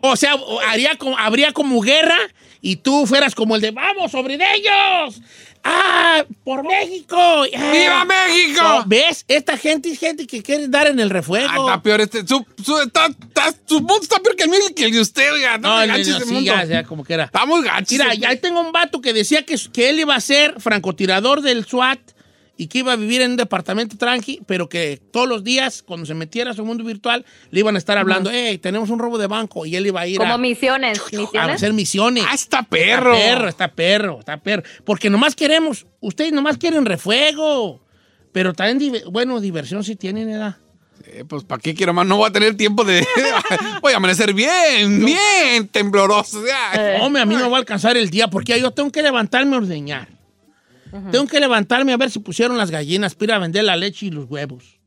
O 0.00 0.16
sea, 0.16 0.34
haría 0.66 0.96
como, 0.96 1.18
habría 1.18 1.52
como 1.52 1.78
guerra 1.82 2.16
y 2.62 2.76
tú 2.76 3.04
fueras 3.06 3.34
como 3.34 3.54
el 3.54 3.60
de 3.60 3.70
¡Vamos 3.70 4.12
sobre 4.12 4.38
de 4.38 4.46
ellos! 4.54 5.20
¡Ah! 5.62 6.24
¡Por 6.44 6.62
México! 6.66 7.16
¡Ah! 7.18 7.70
¡Viva 7.72 8.04
México! 8.04 8.62
No, 8.62 8.84
¿Ves? 8.86 9.24
Esta 9.28 9.56
gente 9.56 9.90
es 9.90 9.98
gente 9.98 10.26
que 10.26 10.42
quiere 10.42 10.68
dar 10.68 10.86
en 10.86 10.98
el 11.00 11.08
Ah, 11.10 11.12
refuego. 11.12 11.66
está 11.68 11.82
peor 11.82 12.00
este. 12.00 12.26
Su, 12.26 12.44
su, 12.64 12.78
está, 12.80 13.06
está- 13.06 13.54
su 13.66 13.76
mundo 13.80 14.00
está 14.02 14.18
peor 14.20 14.36
que 14.36 14.44
el 14.44 14.50
mío 14.50 14.60
y 14.70 14.72
que 14.74 14.84
el 14.86 14.92
de 14.92 15.00
usted, 15.00 15.32
oiga. 15.32 15.58
No, 15.58 15.86
no, 15.86 15.86
no, 15.86 15.98
no, 15.98 16.04
sí, 16.04 16.12
mundo. 16.26 16.40
ya, 16.40 16.64
ya, 16.64 16.84
como 16.84 17.04
que 17.04 17.14
era. 17.14 17.24
Está 17.24 17.44
muy 17.46 17.62
gacho. 17.62 17.86
Mira, 17.90 18.06
ahí 18.28 18.36
tengo 18.38 18.60
un 18.60 18.72
vato 18.72 19.00
que 19.00 19.12
decía 19.12 19.44
que, 19.44 19.56
que 19.72 19.90
él 19.90 20.00
iba 20.00 20.14
a 20.14 20.20
ser 20.20 20.60
francotirador 20.60 21.42
del 21.42 21.64
SWAT 21.66 21.98
y 22.60 22.66
que 22.66 22.80
iba 22.80 22.92
a 22.92 22.96
vivir 22.96 23.22
en 23.22 23.30
un 23.30 23.36
departamento 23.38 23.96
tranqui, 23.96 24.42
pero 24.44 24.68
que 24.68 25.00
todos 25.10 25.26
los 25.26 25.42
días, 25.42 25.82
cuando 25.82 26.04
se 26.04 26.12
metiera 26.12 26.50
a 26.50 26.54
su 26.54 26.62
mundo 26.62 26.84
virtual, 26.84 27.24
le 27.50 27.60
iban 27.60 27.74
a 27.74 27.78
estar 27.78 27.96
hablando, 27.96 28.28
hey, 28.30 28.58
tenemos 28.58 28.90
un 28.90 28.98
robo 28.98 29.16
de 29.16 29.26
banco, 29.26 29.64
y 29.64 29.76
él 29.76 29.86
iba 29.86 30.02
a 30.02 30.06
ir 30.06 30.18
Como 30.18 30.34
a, 30.34 30.36
misiones, 30.36 31.00
a 31.38 31.44
hacer 31.44 31.72
misiones. 31.72 32.22
Ah, 32.28 32.34
está 32.34 32.62
perro. 32.62 33.14
Está 33.14 33.30
perro, 33.34 33.48
está 33.48 33.68
perro, 33.68 34.18
está 34.18 34.36
perro. 34.36 34.62
Porque 34.84 35.08
nomás 35.08 35.34
queremos, 35.34 35.86
ustedes 36.00 36.32
nomás 36.32 36.58
quieren 36.58 36.84
refuego. 36.84 37.80
Pero 38.30 38.52
también, 38.52 39.04
bueno, 39.10 39.40
diversión 39.40 39.82
sí 39.82 39.96
tienen, 39.96 40.28
¿verdad? 40.28 40.58
Eh, 41.06 41.24
pues, 41.26 41.44
¿para 41.44 41.62
qué 41.62 41.74
quiero 41.74 41.94
más? 41.94 42.06
No 42.06 42.18
voy 42.18 42.28
a 42.28 42.30
tener 42.30 42.58
tiempo 42.58 42.84
de... 42.84 43.06
voy 43.80 43.94
a 43.94 43.96
amanecer 43.96 44.34
bien, 44.34 45.02
bien 45.02 45.66
tembloroso. 45.68 46.44
ya. 46.46 46.98
Hombre, 47.00 47.22
a 47.22 47.24
mí 47.24 47.36
no 47.36 47.44
me 47.44 47.48
va 47.48 47.56
a 47.56 47.60
alcanzar 47.60 47.96
el 47.96 48.10
día 48.10 48.28
porque 48.28 48.60
yo 48.60 48.70
tengo 48.72 48.92
que 48.92 49.02
levantarme 49.02 49.56
a 49.56 49.60
ordeñar. 49.60 50.19
Tengo 51.10 51.26
que 51.26 51.40
levantarme 51.40 51.92
a 51.92 51.96
ver 51.96 52.10
si 52.10 52.18
pusieron 52.18 52.56
las 52.58 52.70
gallinas 52.70 53.14
para 53.14 53.24
ir 53.24 53.32
a 53.32 53.38
vender 53.38 53.64
la 53.64 53.76
leche 53.76 54.06
y 54.06 54.10
los 54.10 54.26
huevos. 54.28 54.78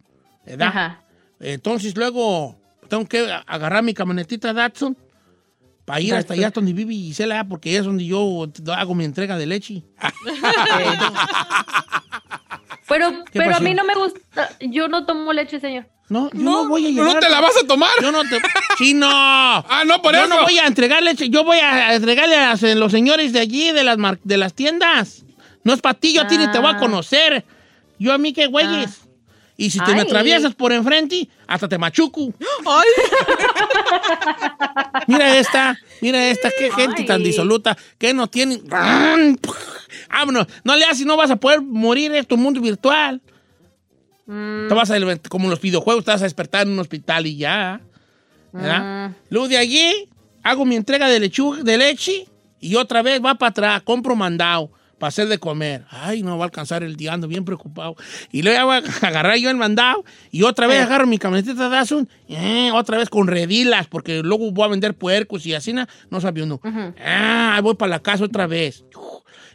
¿Verdad? 0.45 0.67
Ajá. 0.67 1.03
Entonces 1.39 1.95
luego 1.95 2.59
tengo 2.89 3.05
que 3.07 3.31
a- 3.31 3.39
agarrar 3.47 3.83
mi 3.83 3.93
camionetita 3.93 4.53
Datsun 4.53 4.97
para 5.85 5.99
ir 6.01 6.13
hasta 6.15 6.33
allá 6.33 6.49
donde 6.51 6.73
vive 6.73 6.93
Gisela, 6.93 7.43
porque 7.45 7.77
es 7.77 7.85
donde 7.85 8.05
yo 8.05 8.47
hago 8.75 8.95
mi 8.95 9.03
entrega 9.05 9.37
de 9.37 9.45
leche. 9.45 9.83
Pero, 12.87 13.23
¿Qué 13.31 13.39
pero 13.39 13.55
a 13.55 13.59
mí 13.59 13.73
no 13.73 13.83
me 13.85 13.95
gusta. 13.95 14.49
Yo 14.59 14.87
no 14.87 15.05
tomo 15.05 15.31
leche, 15.33 15.59
señor. 15.59 15.87
No, 16.09 16.29
yo 16.31 16.39
no, 16.39 16.67
voy 16.67 16.85
a 16.85 16.89
llevar. 16.89 17.13
¿No 17.15 17.19
te 17.19 17.29
la 17.29 17.39
vas 17.39 17.55
a 17.63 17.65
tomar? 17.65 17.89
Yo 18.01 18.11
no 18.11 18.21
te. 18.23 18.39
¡Chino! 18.77 19.07
Ah, 19.09 19.83
no, 19.85 20.01
por 20.01 20.13
yo 20.13 20.19
eso. 20.25 20.27
no 20.27 20.43
voy 20.43 20.57
a 20.59 20.67
entregar 20.67 21.01
leche, 21.01 21.29
yo 21.29 21.43
voy 21.43 21.57
a 21.57 21.95
entregarle 21.95 22.35
a 22.35 22.55
los 22.75 22.91
señores 22.91 23.31
de 23.33 23.39
allí, 23.39 23.71
de 23.71 23.83
las, 23.83 23.97
mar- 23.97 24.19
de 24.23 24.37
las 24.37 24.53
tiendas. 24.53 25.23
No 25.63 25.73
es 25.73 25.81
para 25.81 25.97
ti, 25.99 26.13
yo 26.13 26.21
a 26.21 26.27
ti 26.27 26.37
ni 26.37 26.49
te 26.51 26.59
voy 26.59 26.67
a 26.71 26.75
Ah. 26.75 26.79
conocer. 26.79 27.43
Yo 27.99 28.13
a 28.13 28.17
mí 28.17 28.33
qué 28.33 28.47
güeyes. 28.47 29.01
Y 29.55 29.69
si 29.69 29.79
te 29.79 29.91
me 29.93 30.01
Ay. 30.01 30.07
atraviesas 30.07 30.55
por 30.55 30.71
enfrente, 30.73 31.29
hasta 31.47 31.67
te 31.69 31.77
machuco. 31.77 32.33
Ay, 32.65 32.87
Mira 35.07 35.37
esta, 35.37 35.77
mira 36.01 36.27
esta, 36.27 36.49
qué 36.57 36.71
gente 36.71 37.01
Ay. 37.01 37.05
tan 37.05 37.23
disoluta, 37.23 37.77
que 37.97 38.13
no 38.13 38.27
tienen... 38.27 38.61
Vámonos, 40.09 40.47
no 40.63 40.75
le 40.75 40.85
haces, 40.85 41.05
no 41.05 41.17
vas 41.17 41.29
a 41.31 41.35
poder 41.35 41.61
morir 41.61 42.13
en 42.15 42.25
tu 42.25 42.37
mundo 42.37 42.61
virtual. 42.61 43.21
Mm, 44.25 44.67
Te 44.69 44.73
vas 44.73 44.89
a, 44.89 44.95
como 45.29 45.45
en 45.45 45.51
los 45.51 45.61
videojuegos, 45.61 46.03
te 46.05 46.11
vas 46.11 46.21
a 46.21 46.25
despertar 46.25 46.65
en 46.65 46.73
un 46.73 46.79
hospital 46.79 47.27
y 47.27 47.37
ya. 47.37 47.79
¿verdad? 48.51 49.09
mm. 49.09 49.15
Luego 49.29 49.47
de 49.49 49.57
allí, 49.57 50.09
hago 50.43 50.65
mi 50.65 50.75
entrega 50.75 51.07
de, 51.07 51.19
lechuga, 51.19 51.63
de 51.63 51.77
leche 51.77 52.27
y 52.59 52.75
otra 52.75 53.01
vez 53.01 53.21
va 53.23 53.35
para 53.35 53.49
atrás, 53.51 53.81
compro 53.83 54.15
mandado 54.15 54.71
para 55.03 55.09
hacer 55.09 55.27
de 55.27 55.37
comer. 55.37 55.83
Ay, 55.89 56.23
no 56.23 56.37
va 56.37 56.45
a 56.45 56.47
alcanzar 56.47 56.81
el 56.81 56.95
día, 56.95 57.11
ando 57.11 57.27
bien 57.27 57.43
preocupado. 57.43 57.97
Y 58.31 58.41
luego 58.41 58.57
ya 58.57 58.63
voy 58.63 58.75
a 58.77 59.07
agarrar 59.07 59.35
yo 59.35 59.49
el 59.49 59.57
mandado 59.57 60.05
y 60.31 60.43
otra 60.43 60.65
vez 60.65 60.79
agarro 60.85 61.07
mi 61.07 61.17
camionetita 61.17 61.67
Datsun, 61.67 62.07
eh, 62.29 62.71
otra 62.73 62.97
vez 62.97 63.09
con 63.09 63.27
redilas, 63.27 63.87
porque 63.87 64.21
luego 64.23 64.49
voy 64.53 64.63
a 64.63 64.69
vender 64.69 64.93
puercos 64.93 65.45
y 65.45 65.53
así, 65.53 65.73
na- 65.73 65.89
no 66.09 66.21
sabía 66.21 66.45
uno. 66.45 66.61
Ah, 67.05 67.55
ahí 67.57 67.61
voy 67.61 67.75
para 67.75 67.89
la 67.89 67.99
casa 67.99 68.23
otra 68.23 68.47
vez. 68.47 68.85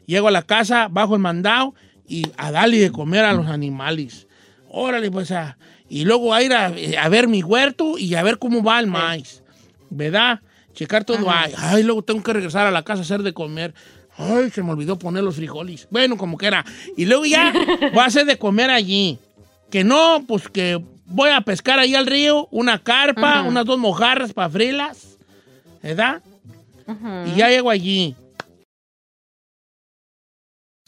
Llego 0.04 0.28
a 0.28 0.30
la 0.30 0.42
casa, 0.42 0.88
bajo 0.90 1.14
el 1.14 1.22
mandado 1.22 1.74
y 2.06 2.26
a 2.36 2.50
darle 2.52 2.78
de 2.78 2.90
comer 2.92 3.24
a 3.24 3.32
los 3.32 3.46
animales. 3.46 4.26
Órale, 4.68 5.10
pues, 5.10 5.30
a- 5.30 5.56
y 5.88 6.04
luego 6.04 6.34
a 6.34 6.42
ir 6.42 6.52
a, 6.52 6.66
a 7.00 7.08
ver 7.08 7.26
mi 7.26 7.42
huerto 7.42 7.96
y 7.96 8.14
a 8.16 8.22
ver 8.22 8.38
cómo 8.38 8.62
va 8.62 8.80
el 8.80 8.86
maíz. 8.86 9.42
¿Verdad? 9.88 10.40
Checar 10.74 11.04
todo 11.04 11.30
ahí. 11.30 11.52
Ay, 11.56 11.82
luego 11.84 12.02
tengo 12.02 12.22
que 12.22 12.34
regresar 12.34 12.66
a 12.66 12.70
la 12.70 12.82
casa 12.82 13.00
a 13.00 13.04
hacer 13.04 13.22
de 13.22 13.32
comer. 13.32 13.72
Ay, 14.18 14.50
se 14.50 14.62
me 14.62 14.72
olvidó 14.72 14.98
poner 14.98 15.22
los 15.22 15.36
frijoles. 15.36 15.86
Bueno, 15.90 16.16
como 16.16 16.36
que 16.36 16.46
era. 16.46 16.64
Y 16.96 17.06
luego 17.06 17.24
ya 17.24 17.52
voy 17.92 18.00
a 18.00 18.06
hacer 18.06 18.26
de 18.26 18.36
comer 18.36 18.70
allí. 18.70 19.18
Que 19.70 19.84
no, 19.84 20.24
pues 20.26 20.48
que 20.48 20.82
voy 21.06 21.30
a 21.30 21.40
pescar 21.40 21.78
ahí 21.78 21.94
al 21.94 22.06
río, 22.06 22.48
una 22.50 22.78
carpa, 22.78 23.42
unas 23.42 23.64
dos 23.64 23.78
mojarras 23.78 24.32
para 24.32 24.50
frilas. 24.50 25.18
¿Verdad? 25.82 26.20
Y 27.26 27.38
ya 27.38 27.48
llego 27.48 27.70
allí. 27.70 28.14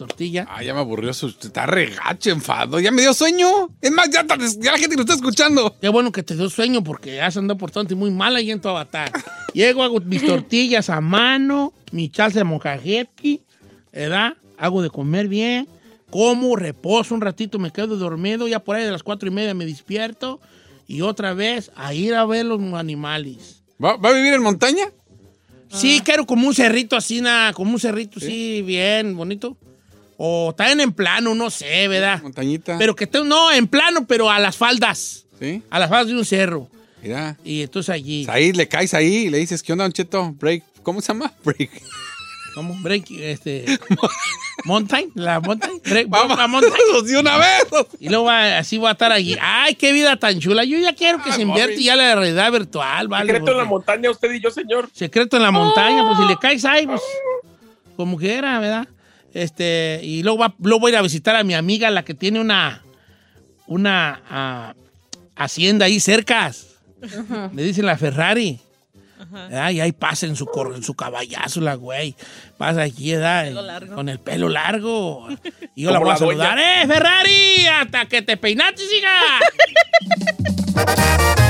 Tortilla. 0.01 0.47
Ah, 0.49 0.63
ya 0.63 0.73
me 0.73 0.81
aburrió 0.81 1.13
su. 1.13 1.27
Está 1.29 1.67
regacho, 1.67 2.31
enfado. 2.31 2.81
Ya 2.81 2.91
me 2.91 3.03
dio 3.03 3.13
sueño. 3.13 3.69
Es 3.83 3.91
más, 3.91 4.09
ya, 4.09 4.25
ya 4.59 4.73
la 4.73 4.79
gente 4.79 4.97
lo 4.97 5.03
está 5.03 5.13
escuchando. 5.15 5.77
Qué 5.79 5.91
bueno 5.91 6.11
que 6.11 6.23
te 6.23 6.35
dio 6.35 6.49
sueño 6.49 6.83
porque 6.83 7.21
has 7.21 7.37
andado 7.37 7.59
por 7.59 7.71
tanto 7.71 7.93
y 7.93 7.97
muy 7.97 8.11
mal 8.11 8.35
ahí 8.35 8.51
en 8.51 8.61
tu 8.61 8.69
avatar. 8.69 9.13
Llego, 9.55 9.83
hago 9.83 10.01
mis 10.01 10.25
tortillas 10.25 10.89
a 10.89 11.03
mano, 11.03 11.75
mi 11.93 12.11
salsa 12.15 12.39
de 12.39 12.45
monjajepki, 12.45 13.43
¿verdad? 13.93 14.35
Hago 14.57 14.81
de 14.81 14.89
comer 14.89 15.29
bien, 15.29 15.69
como, 16.09 16.57
reposo 16.57 17.15
un 17.15 17.21
ratito, 17.21 17.59
me 17.59 17.71
quedo 17.71 17.97
dormido, 17.97 18.49
ya 18.49 18.61
por 18.61 18.77
ahí 18.77 18.85
de 18.85 18.93
las 18.93 19.03
cuatro 19.03 19.29
y 19.29 19.33
media 19.33 19.53
me 19.53 19.67
despierto 19.67 20.41
y 20.87 21.03
otra 21.03 21.35
vez 21.35 21.73
a 21.77 21.93
ir 21.93 22.15
a 22.15 22.25
ver 22.25 22.47
los 22.47 22.61
animales. 22.75 23.63
¿Va, 23.83 23.97
va 23.97 24.11
a 24.11 24.13
vivir 24.13 24.33
en 24.33 24.43
montaña? 24.43 24.85
Sí, 25.69 26.01
quiero 26.05 26.27
como 26.27 26.49
un 26.49 26.55
cerrito 26.55 26.97
así, 26.97 27.21
nada, 27.21 27.53
como 27.53 27.73
un 27.73 27.81
cerrito 27.81 28.19
así, 28.19 28.63
bien, 28.63 29.17
bonito. 29.17 29.57
O 30.23 30.55
también 30.55 30.81
en 30.81 30.93
plano, 30.93 31.35
no 31.35 31.49
sé, 31.49 31.89
¿verdad? 31.89 32.21
Montañita. 32.23 32.77
Pero 32.79 32.95
que 32.95 33.05
esté, 33.05 33.25
no, 33.25 33.51
en 33.51 33.67
plano, 33.67 34.07
pero 34.07 34.29
a 34.31 34.39
las 34.39 34.55
faldas. 34.55 35.25
Sí. 35.39 35.63
A 35.71 35.79
las 35.79 35.89
faldas 35.89 36.09
de 36.09 36.15
un 36.15 36.25
cerro. 36.27 36.69
Mira. 37.03 37.39
Y 37.43 37.63
entonces 37.63 37.89
allí. 37.89 38.27
Ahí 38.29 38.53
le 38.53 38.69
caes 38.69 38.93
ahí 38.93 39.07
y 39.27 39.31
le 39.31 39.39
dices, 39.39 39.63
¿qué 39.63 39.73
onda, 39.73 39.85
Don 39.85 39.93
Cheto? 39.95 40.33
Break. 40.39 40.63
¿Cómo 40.83 41.01
se 41.01 41.09
llama? 41.09 41.33
Break. 41.45 41.71
¿Cómo? 42.55 42.75
Break, 42.83 43.11
este. 43.13 43.65
Mountain, 44.65 45.11
la 45.15 45.41
mountain. 45.41 45.81
Break, 45.83 46.09
Vamos, 46.11 46.37
la 46.37 46.47
mountain. 46.49 46.73
de 47.07 47.19
una 47.19 47.39
vez. 47.39 47.65
Y 47.99 48.11
luego 48.11 48.25
va- 48.25 48.59
así 48.59 48.77
va 48.77 48.91
a 48.91 48.93
estar 48.93 49.13
allí. 49.13 49.37
¡Ay, 49.41 49.75
qué 49.75 49.93
vida 49.93 50.17
tan 50.19 50.39
chula! 50.39 50.65
Yo 50.65 50.77
ya 50.79 50.95
quiero 50.95 51.23
que 51.23 51.31
Ay, 51.31 51.37
se 51.37 51.43
invierte 51.43 51.75
mami. 51.77 51.85
ya 51.85 51.97
la 51.97 52.15
realidad 52.15 52.53
virtual, 52.53 53.09
¿vale? 53.09 53.33
Secreto 53.33 53.53
en 53.53 53.57
la 53.57 53.65
montaña, 53.65 54.11
usted 54.11 54.31
y 54.35 54.41
yo, 54.43 54.51
señor. 54.51 54.91
Secreto 54.93 55.39
en 55.39 55.45
la 55.45 55.51
montaña, 55.51 56.05
pues 56.07 56.19
si 56.19 56.25
le 56.27 56.37
caes 56.37 56.65
ahí, 56.67 56.87
pues 56.87 57.01
como 57.97 58.19
quiera, 58.19 58.59
¿verdad? 58.61 58.87
Este, 59.35 60.01
y 60.03 60.23
luego, 60.23 60.39
va, 60.39 60.55
luego 60.59 60.81
voy 60.81 60.91
a 60.91 60.95
ir 60.95 60.99
a 60.99 61.03
visitar 61.03 61.37
a 61.37 61.45
mi 61.45 61.55
amiga, 61.55 61.91
la 61.91 62.05
que 62.05 62.15
tiene 62.15 62.41
una, 62.41 62.83
una 63.67 64.23
ah, 64.29 64.75
hacienda 65.37 65.87
ahí 65.87 66.01
cerca. 66.01 66.53
Le 67.55 67.63
dicen 67.63 67.87
la 67.87 67.97
Ferrari. 67.97 68.61
¿verdad? 69.31 69.71
Y 69.71 69.81
ahí 69.81 69.93
pasa 69.93 70.27
en 70.27 70.35
su, 70.37 70.49
en 70.75 70.83
su 70.83 70.95
caballazo 70.95 71.61
la 71.61 71.75
güey. 71.75 72.15
Pasa 72.59 72.83
aquí, 72.83 73.15
largo. 73.15 73.95
Con 73.95 74.09
el 74.09 74.19
pelo 74.19 74.49
largo. 74.49 75.29
Y 75.75 75.83
yo 75.83 75.91
la 75.91 75.99
voy 75.99 76.09
a 76.09 76.13
la 76.13 76.19
saludar. 76.19 76.59
¡Eh, 76.59 76.87
Ferrari! 76.87 77.67
¡Hasta 77.67 78.07
que 78.07 78.23
te 78.23 78.37
peinaste, 78.37 78.83
siga! 78.87 79.11